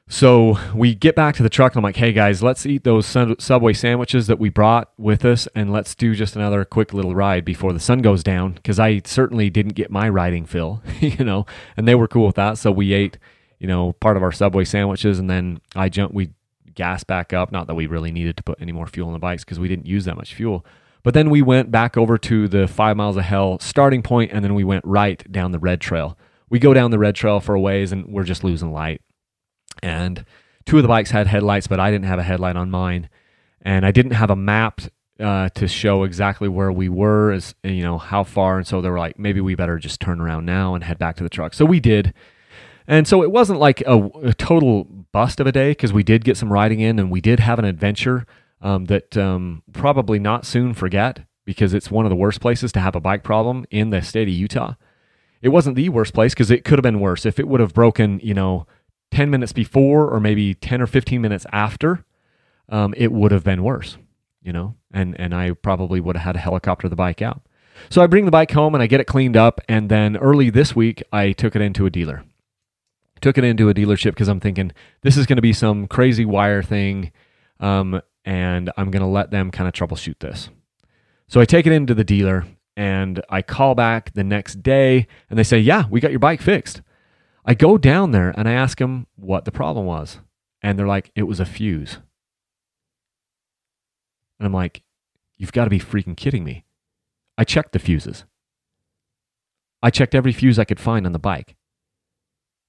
[0.07, 3.05] So we get back to the truck and I'm like, hey guys, let's eat those
[3.05, 7.45] Subway sandwiches that we brought with us and let's do just another quick little ride
[7.45, 11.45] before the sun goes down because I certainly didn't get my riding fill, you know,
[11.77, 12.57] and they were cool with that.
[12.57, 13.19] So we ate,
[13.59, 16.29] you know, part of our Subway sandwiches and then I jumped, we
[16.75, 17.51] gas back up.
[17.51, 19.67] Not that we really needed to put any more fuel in the bikes because we
[19.67, 20.65] didn't use that much fuel.
[21.03, 24.43] But then we went back over to the five miles of hell starting point and
[24.43, 26.17] then we went right down the red trail.
[26.49, 29.01] We go down the red trail for a ways and we're just losing light
[29.81, 30.25] and
[30.65, 33.09] two of the bikes had headlights, but I didn't have a headlight on mine,
[33.61, 34.81] and I didn't have a map
[35.19, 38.57] uh, to show exactly where we were, as you know how far.
[38.57, 41.15] And so they were like, maybe we better just turn around now and head back
[41.17, 41.53] to the truck.
[41.53, 42.13] So we did.
[42.87, 46.25] And so it wasn't like a, a total bust of a day because we did
[46.25, 48.25] get some riding in and we did have an adventure
[48.61, 52.81] um, that um, probably not soon forget because it's one of the worst places to
[52.81, 54.73] have a bike problem in the state of Utah.
[55.41, 57.73] It wasn't the worst place because it could have been worse if it would have
[57.73, 58.67] broken, you know,
[59.11, 62.03] 10 minutes before or maybe 10 or 15 minutes after,
[62.67, 63.97] um, it would have been worse,
[64.41, 67.41] you know, and, and I probably would have had to helicopter the bike out.
[67.89, 69.61] So I bring the bike home and I get it cleaned up.
[69.69, 72.25] And then early this week, I took it into a dealer.
[73.21, 76.25] Took it into a dealership because I'm thinking this is going to be some crazy
[76.25, 77.11] wire thing.
[77.59, 80.49] Um, and I'm going to let them kind of troubleshoot this.
[81.27, 85.39] So I take it into the dealer and I call back the next day and
[85.39, 86.81] they say, Yeah, we got your bike fixed.
[87.45, 90.19] I go down there and I ask them what the problem was.
[90.61, 91.99] And they're like, it was a fuse.
[94.39, 94.81] And I'm like,
[95.37, 96.65] you've got to be freaking kidding me.
[97.37, 98.25] I checked the fuses.
[99.83, 101.55] I checked every fuse I could find on the bike.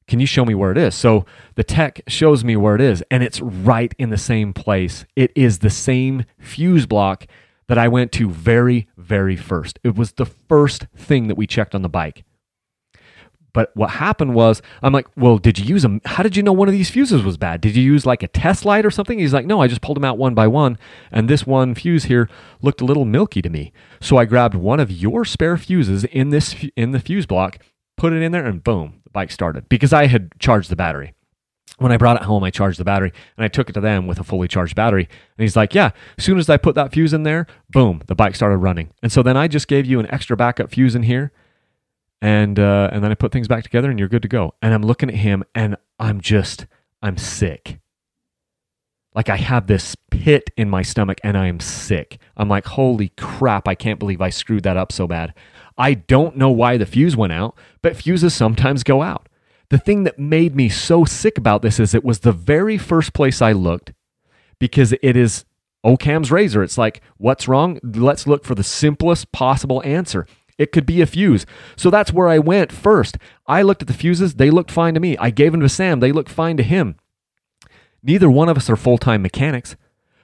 [0.08, 0.94] Can you show me where it is?
[0.94, 5.04] So the tech shows me where it is, and it's right in the same place.
[5.16, 7.26] It is the same fuse block
[7.68, 9.78] that I went to very, very first.
[9.82, 12.24] It was the first thing that we checked on the bike.
[13.52, 16.02] But what happened was, I'm like, well, did you use them?
[16.04, 17.62] How did you know one of these fuses was bad?
[17.62, 19.18] Did you use like a test light or something?
[19.18, 20.76] He's like, no, I just pulled them out one by one.
[21.10, 22.28] And this one fuse here
[22.60, 23.72] looked a little milky to me.
[23.98, 27.58] So I grabbed one of your spare fuses in this, in the fuse block,
[27.96, 31.14] put it in there, and boom, bike started because I had charged the battery.
[31.78, 34.06] When I brought it home, I charged the battery and I took it to them
[34.06, 35.08] with a fully charged battery.
[35.36, 38.14] And he's like, Yeah, as soon as I put that fuse in there, boom, the
[38.14, 38.90] bike started running.
[39.02, 41.32] And so then I just gave you an extra backup fuse in here
[42.22, 44.54] and uh, and then I put things back together, and you're good to go.
[44.62, 46.66] And I'm looking at him, and I'm just
[47.02, 47.78] I'm sick.
[49.14, 52.18] Like I have this pit in my stomach, and I am sick.
[52.36, 53.68] I'm like, holy crap!
[53.68, 55.34] I can't believe I screwed that up so bad.
[55.78, 59.28] I don't know why the fuse went out, but fuses sometimes go out.
[59.68, 63.12] The thing that made me so sick about this is it was the very first
[63.12, 63.92] place I looked
[64.58, 65.44] because it is
[65.84, 66.62] Occam's razor.
[66.62, 67.78] It's like, what's wrong?
[67.82, 70.26] Let's look for the simplest possible answer.
[70.58, 71.44] It could be a fuse.
[71.76, 73.18] So that's where I went first.
[73.46, 74.34] I looked at the fuses.
[74.34, 75.16] They looked fine to me.
[75.18, 76.00] I gave them to Sam.
[76.00, 76.96] They looked fine to him.
[78.02, 79.76] Neither one of us are full time mechanics.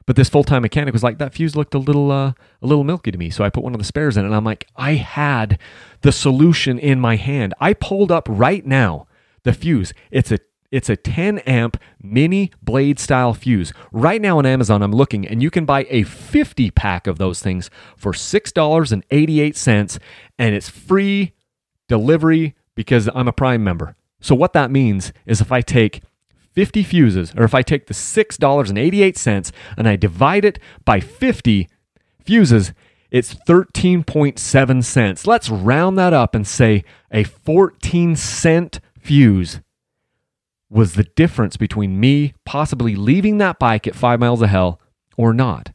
[0.06, 2.84] But this full time mechanic was like, that fuse looked a little uh, a little
[2.84, 3.30] milky to me.
[3.30, 5.58] So I put one of the spares in it and I'm like, I had
[6.02, 7.54] the solution in my hand.
[7.60, 9.06] I pulled up right now
[9.44, 9.92] the fuse.
[10.10, 10.38] It's a
[10.70, 13.74] it's a 10 amp mini blade style fuse.
[13.92, 17.42] Right now on Amazon, I'm looking and you can buy a 50 pack of those
[17.42, 19.98] things for $6.88
[20.38, 21.34] and it's free
[21.88, 23.96] delivery because I'm a Prime member.
[24.20, 26.00] So, what that means is if I take
[26.52, 31.68] 50 fuses, or if I take the $6.88 and I divide it by 50
[32.24, 32.72] fuses,
[33.10, 35.26] it's 13.7 cents.
[35.26, 39.60] Let's round that up and say a 14 cent fuse
[40.70, 44.80] was the difference between me possibly leaving that bike at five miles of hell
[45.18, 45.72] or not.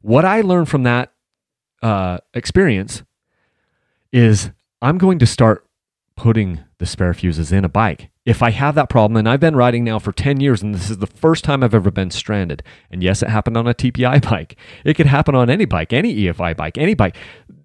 [0.00, 1.12] What I learned from that
[1.82, 3.04] uh, experience
[4.12, 4.50] is
[4.82, 5.64] I'm going to start
[6.16, 8.08] putting the spare fuse is in a bike.
[8.24, 10.90] If I have that problem, and I've been riding now for 10 years, and this
[10.90, 12.62] is the first time I've ever been stranded.
[12.90, 14.56] And yes, it happened on a TPI bike.
[14.84, 17.16] It could happen on any bike, any EFI bike, any bike.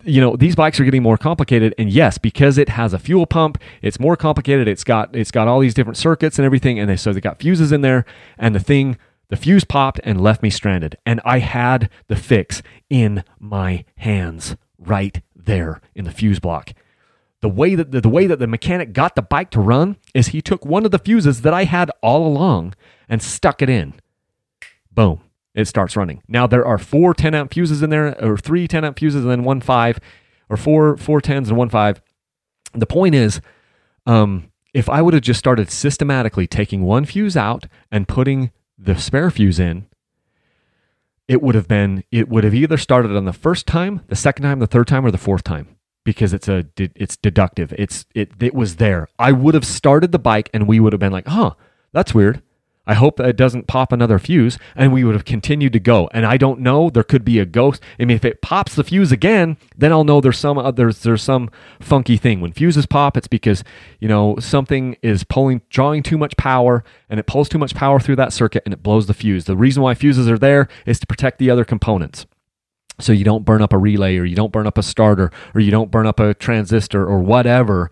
[0.04, 1.76] You know, these bikes are getting more complicated.
[1.78, 4.68] And yes, because it has a fuel pump, it's more complicated.
[4.68, 6.80] It's got it's got all these different circuits and everything.
[6.80, 8.06] And they, so they got fuses in there,
[8.38, 8.98] and the thing,
[9.30, 10.98] the fuse popped and left me stranded.
[11.06, 16.74] And I had the fix in my hands right there in the fuse block
[17.44, 20.28] the way that the, the, way that the mechanic got the bike to run is
[20.28, 22.74] he took one of the fuses that I had all along
[23.10, 23.96] and stuck it in.
[24.90, 25.20] Boom.
[25.54, 26.24] It starts running.
[26.26, 29.30] Now there are four 10 amp fuses in there, or three 10 amp fuses and
[29.30, 30.00] then one five,
[30.50, 32.02] or four four tens and one five.
[32.74, 33.42] The point is,
[34.06, 38.96] um, if I would have just started systematically taking one fuse out and putting the
[38.96, 39.88] spare fuse in,
[41.28, 44.44] it would have been it would have either started on the first time, the second
[44.44, 47.74] time, the third time, or the fourth time because it's a it's deductive.
[47.78, 49.08] It's it it was there.
[49.20, 51.52] I would have started the bike and we would have been like, "Huh,
[51.92, 52.42] that's weird."
[52.86, 56.10] I hope that it doesn't pop another fuse and we would have continued to go.
[56.14, 57.82] And I don't know, there could be a ghost.
[57.98, 61.24] I mean if it pops the fuse again, then I'll know there's some there's there's
[61.24, 61.50] some
[61.80, 62.42] funky thing.
[62.42, 63.64] When fuses pop, it's because,
[64.00, 68.02] you know, something is pulling drawing too much power and it pulls too much power
[68.02, 69.46] through that circuit and it blows the fuse.
[69.46, 72.26] The reason why fuses are there is to protect the other components
[73.04, 75.62] so you don't burn up a relay or you don't burn up a starter or
[75.62, 77.90] you don't burn up a transistor or whatever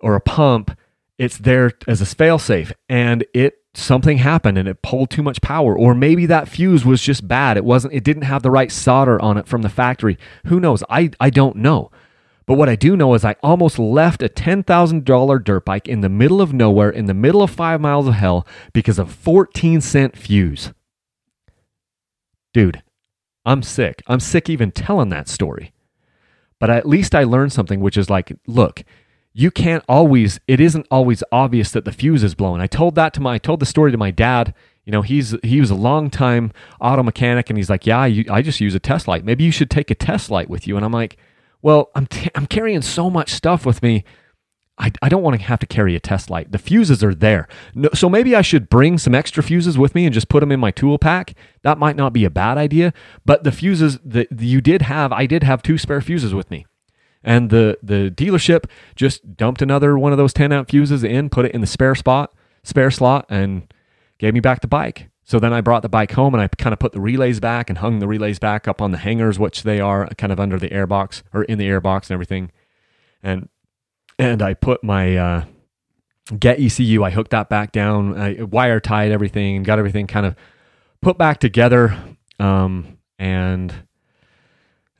[0.00, 0.76] or a pump
[1.18, 2.72] it's there as a failsafe.
[2.88, 7.02] And it something happened and it pulled too much power or maybe that fuse was
[7.02, 7.56] just bad.
[7.56, 10.16] It wasn't it didn't have the right solder on it from the factory.
[10.46, 10.82] Who knows?
[10.88, 11.90] I i don't know.
[12.46, 16.08] But what i do know is i almost left a $10000 dirt bike in the
[16.08, 20.16] middle of nowhere in the middle of 5 miles of hell because of 14 cent
[20.16, 20.72] fuse.
[22.54, 22.82] Dude
[23.48, 24.02] I'm sick.
[24.06, 25.72] I'm sick even telling that story.
[26.58, 28.84] But at least I learned something, which is like, look,
[29.32, 32.60] you can't always, it isn't always obvious that the fuse is blown.
[32.60, 34.52] I told that to my, I told the story to my dad.
[34.84, 38.24] You know, he's, he was a long time auto mechanic and he's like, yeah, I,
[38.30, 39.24] I just use a test light.
[39.24, 40.76] Maybe you should take a test light with you.
[40.76, 41.16] And I'm like,
[41.62, 44.04] well, I'm, t- I'm carrying so much stuff with me.
[44.78, 46.52] I, I don't want to have to carry a test light.
[46.52, 47.48] The fuses are there.
[47.74, 50.52] No, so maybe I should bring some extra fuses with me and just put them
[50.52, 51.34] in my tool pack.
[51.62, 52.92] That might not be a bad idea.
[53.24, 56.66] But the fuses that you did have, I did have two spare fuses with me.
[57.24, 61.44] And the, the dealership just dumped another one of those 10 amp fuses in, put
[61.44, 63.72] it in the spare spot, spare slot, and
[64.18, 65.10] gave me back the bike.
[65.24, 67.68] So then I brought the bike home and I kind of put the relays back
[67.68, 70.58] and hung the relays back up on the hangers, which they are kind of under
[70.58, 72.50] the airbox or in the airbox and everything.
[73.22, 73.48] And
[74.18, 75.44] and I put my uh,
[76.38, 77.02] get ECU.
[77.04, 78.18] I hooked that back down.
[78.18, 80.36] I wire tied everything got everything kind of
[81.00, 81.96] put back together.
[82.38, 83.74] Um, and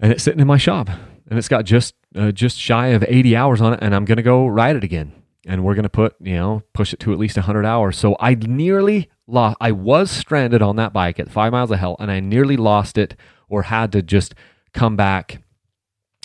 [0.01, 3.37] and it's sitting in my shop, and it's got just uh, just shy of 80
[3.37, 5.13] hours on it, and I'm gonna go ride it again.
[5.47, 7.97] And we're gonna put you know push it to at least 100 hours.
[7.97, 9.57] So I nearly lost.
[9.61, 12.99] I was stranded on that bike at five miles of hell, and I nearly lost
[12.99, 13.17] it,
[13.49, 14.35] or had to just
[14.73, 15.43] come back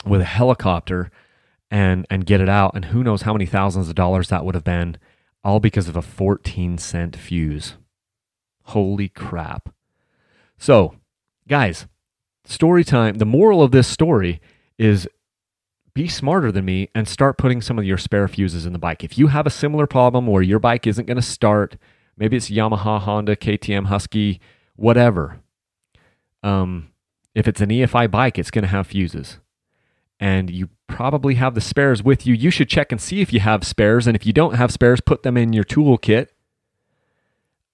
[0.06, 1.10] with a helicopter
[1.74, 2.76] and and get it out.
[2.76, 4.97] And who knows how many thousands of dollars that would have been
[5.43, 7.76] all because of a 14 cent fuse.
[8.65, 9.74] Holy crap.
[10.57, 10.95] So
[11.47, 11.88] guys
[12.45, 14.39] story time the moral of this story
[14.78, 15.07] is
[15.93, 19.03] be smarter than me and start putting some of your spare fuses in the bike.
[19.03, 21.78] If you have a similar problem where your bike isn't going to start
[22.17, 24.39] maybe it's yamaha honda ktm husky
[24.76, 25.39] whatever
[26.43, 26.89] um,
[27.34, 29.39] if it's an efi bike it's going to have fuses
[30.24, 32.34] and you probably have the spares with you.
[32.34, 34.07] You should check and see if you have spares.
[34.07, 36.28] And if you don't have spares, put them in your toolkit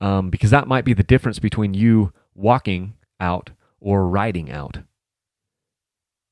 [0.02, 4.80] um, because that might be the difference between you walking out or riding out.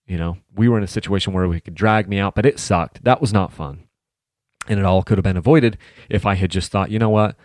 [0.07, 2.57] You know, we were in a situation where we could drag me out, but it
[2.57, 3.03] sucked.
[3.03, 3.83] That was not fun.
[4.67, 5.77] And it all could have been avoided
[6.09, 7.35] if I had just thought, you know what?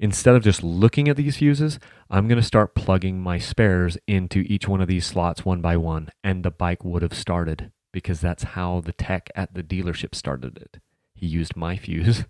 [0.00, 1.78] Instead of just looking at these fuses,
[2.10, 5.76] I'm going to start plugging my spares into each one of these slots one by
[5.76, 10.14] one, and the bike would have started because that's how the tech at the dealership
[10.14, 10.82] started it.
[11.14, 12.24] He used my fuse,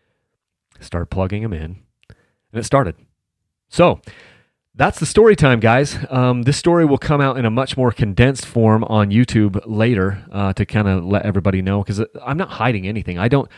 [0.80, 2.94] started plugging them in, and it started.
[3.68, 4.00] So
[4.74, 5.98] that's the story time, guys.
[6.08, 10.24] Um, this story will come out in a much more condensed form on YouTube later
[10.32, 13.18] uh, to kind of let everybody know because I'm not hiding anything.
[13.18, 13.50] I don't.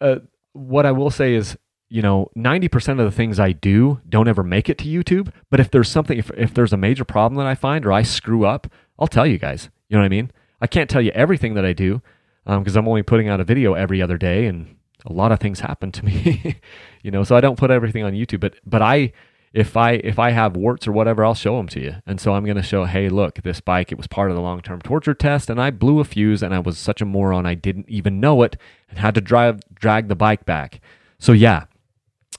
[0.00, 0.16] Uh,
[0.54, 1.56] what I will say is,
[1.88, 5.32] you know, 90% of the things I do don't ever make it to YouTube.
[5.50, 8.02] But if there's something, if, if there's a major problem that I find or I
[8.02, 8.66] screw up,
[8.98, 9.70] I'll tell you guys.
[9.88, 10.32] You know what I mean?
[10.64, 12.00] I can't tell you everything that I do
[12.46, 15.38] because um, I'm only putting out a video every other day and a lot of
[15.38, 16.56] things happen to me,
[17.02, 19.12] you know, so I don't put everything on YouTube, but, but I,
[19.52, 21.96] if I if I have warts or whatever, I'll show them to you.
[22.06, 24.42] And so I'm going to show, hey, look, this bike, it was part of the
[24.42, 27.54] long-term torture test, and I blew a fuse, and I was such a moron, I
[27.54, 28.56] didn't even know it,
[28.88, 30.80] and had to drive drag the bike back.
[31.20, 31.66] So yeah,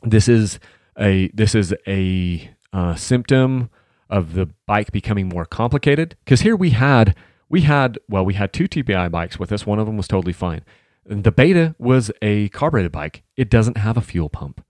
[0.02, 0.60] this is
[1.00, 3.70] a this is a uh, symptom
[4.10, 6.18] of the bike becoming more complicated.
[6.26, 7.16] Because here we had
[7.50, 9.66] we had well we had two TPI bikes with us.
[9.66, 10.64] One of them was totally fine.
[11.06, 13.24] The Beta was a carbureted bike.
[13.38, 14.64] It doesn't have a fuel pump.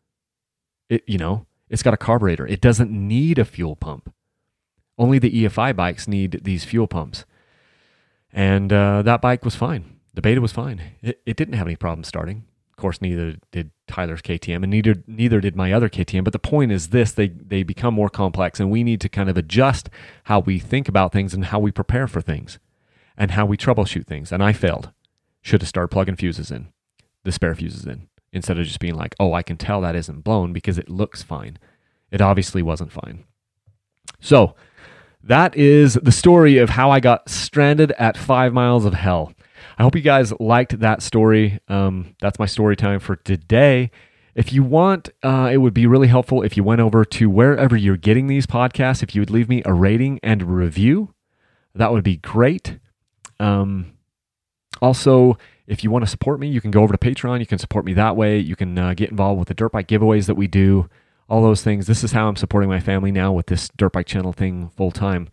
[0.90, 2.46] It you know it's got a carburetor.
[2.46, 4.14] It doesn't need a fuel pump.
[4.98, 7.26] Only the EFI bikes need these fuel pumps.
[8.32, 10.00] And uh, that bike was fine.
[10.14, 10.82] The Beta was fine.
[11.02, 12.46] It, it didn't have any problem starting.
[12.72, 16.26] Of course, neither did Tyler's KTM, and neither neither did my other KTM.
[16.26, 19.30] But the point is this: they they become more complex, and we need to kind
[19.30, 19.90] of adjust
[20.26, 22.60] how we think about things and how we prepare for things,
[23.18, 24.32] and how we troubleshoot things.
[24.32, 24.92] And I failed.
[25.42, 26.70] Should have started plugging fuses in,
[27.24, 30.24] the spare fuses in instead of just being like, oh, I can tell that isn't
[30.24, 31.58] blown because it looks fine.
[32.12, 33.24] It obviously wasn't fine.
[34.20, 34.56] So
[35.24, 39.34] that is the story of how I got stranded at five miles of hell.
[39.78, 41.60] I hope you guys liked that story.
[41.68, 43.90] Um, that's my story time for today.
[44.36, 47.78] If you want, uh, it would be really helpful if you went over to wherever
[47.78, 49.02] you're getting these podcasts.
[49.02, 51.14] If you would leave me a rating and review,
[51.74, 52.80] that would be great.
[53.40, 53.94] Um,
[54.82, 57.40] also, if you want to support me, you can go over to Patreon.
[57.40, 58.38] You can support me that way.
[58.38, 60.90] You can uh, get involved with the dirt bike giveaways that we do,
[61.28, 61.88] all those things.
[61.88, 64.92] This is how I'm supporting my family now with this dirt bike channel thing full
[64.92, 65.30] time.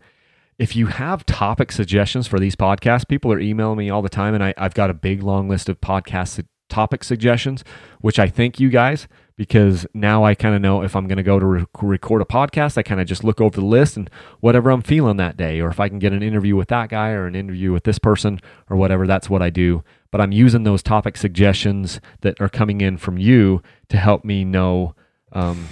[0.59, 4.33] If you have topic suggestions for these podcasts, people are emailing me all the time,
[4.33, 7.63] and I, I've got a big long list of podcast topic suggestions,
[8.01, 11.23] which I thank you guys because now I kind of know if I'm going to
[11.23, 14.09] go to re- record a podcast, I kind of just look over the list and
[14.39, 17.09] whatever I'm feeling that day, or if I can get an interview with that guy
[17.09, 20.61] or an interview with this person or whatever, that's what I do but I'm using
[20.61, 24.93] those topic suggestions that are coming in from you to help me know
[25.31, 25.67] um,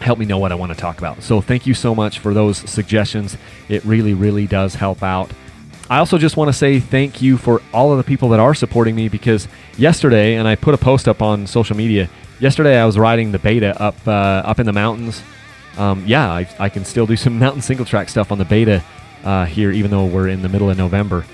[0.00, 1.22] help me know what I want to talk about.
[1.22, 3.36] So thank you so much for those suggestions.
[3.68, 5.30] It really, really does help out.
[5.88, 8.54] I also just want to say thank you for all of the people that are
[8.54, 9.46] supporting me because
[9.78, 12.10] yesterday, and I put a post up on social media.
[12.40, 14.10] Yesterday, I was riding the beta up uh,
[14.44, 15.22] up in the mountains.
[15.76, 18.82] Um, yeah, I, I, can still do some mountain single track stuff on the beta
[19.24, 21.24] uh, here, even though we're in the middle of November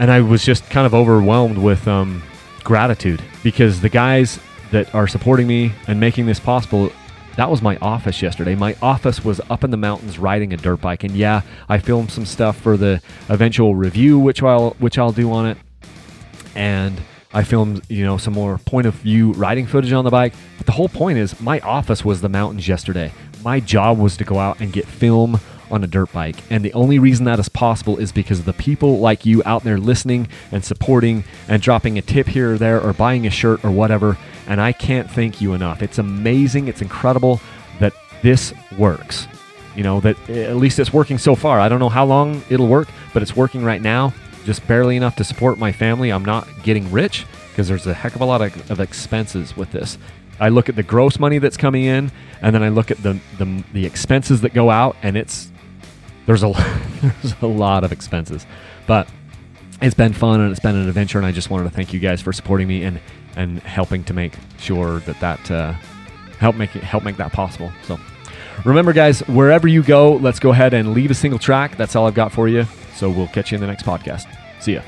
[0.00, 2.22] and I was just kind of overwhelmed with um,
[2.64, 4.40] gratitude because the guys
[4.72, 6.90] that are supporting me and making this possible.
[7.36, 8.54] That was my office yesterday.
[8.54, 12.10] My office was up in the mountains riding a dirt bike, and yeah, I filmed
[12.10, 15.58] some stuff for the eventual review, which I'll which I'll do on it,
[16.54, 17.00] and
[17.32, 20.34] I filmed you know some more point of view riding footage on the bike.
[20.56, 23.12] But the whole point is, my office was the mountains yesterday.
[23.44, 26.36] My job was to go out and get film on a dirt bike.
[26.50, 29.62] And the only reason that is possible is because of the people like you out
[29.62, 33.64] there listening and supporting and dropping a tip here or there or buying a shirt
[33.64, 34.18] or whatever.
[34.46, 35.82] And I can't thank you enough.
[35.82, 37.40] It's amazing, it's incredible
[37.78, 39.28] that this works.
[39.76, 41.60] You know, that at least it's working so far.
[41.60, 44.12] I don't know how long it'll work, but it's working right now,
[44.44, 46.10] just barely enough to support my family.
[46.10, 49.72] I'm not getting rich because there's a heck of a lot of, of expenses with
[49.72, 49.98] this.
[50.38, 52.10] I look at the gross money that's coming in,
[52.40, 55.50] and then I look at the, the, the expenses that go out, and it's
[56.26, 56.52] there's a
[57.02, 58.46] there's a lot of expenses,
[58.86, 59.08] but
[59.82, 61.18] it's been fun and it's been an adventure.
[61.18, 63.00] And I just wanted to thank you guys for supporting me and
[63.36, 65.72] and helping to make sure that that uh,
[66.38, 67.72] help make it help make that possible.
[67.84, 67.98] So
[68.64, 71.76] remember, guys, wherever you go, let's go ahead and leave a single track.
[71.76, 72.66] That's all I've got for you.
[73.00, 74.26] So we'll catch you in the next podcast.
[74.60, 74.82] See ya.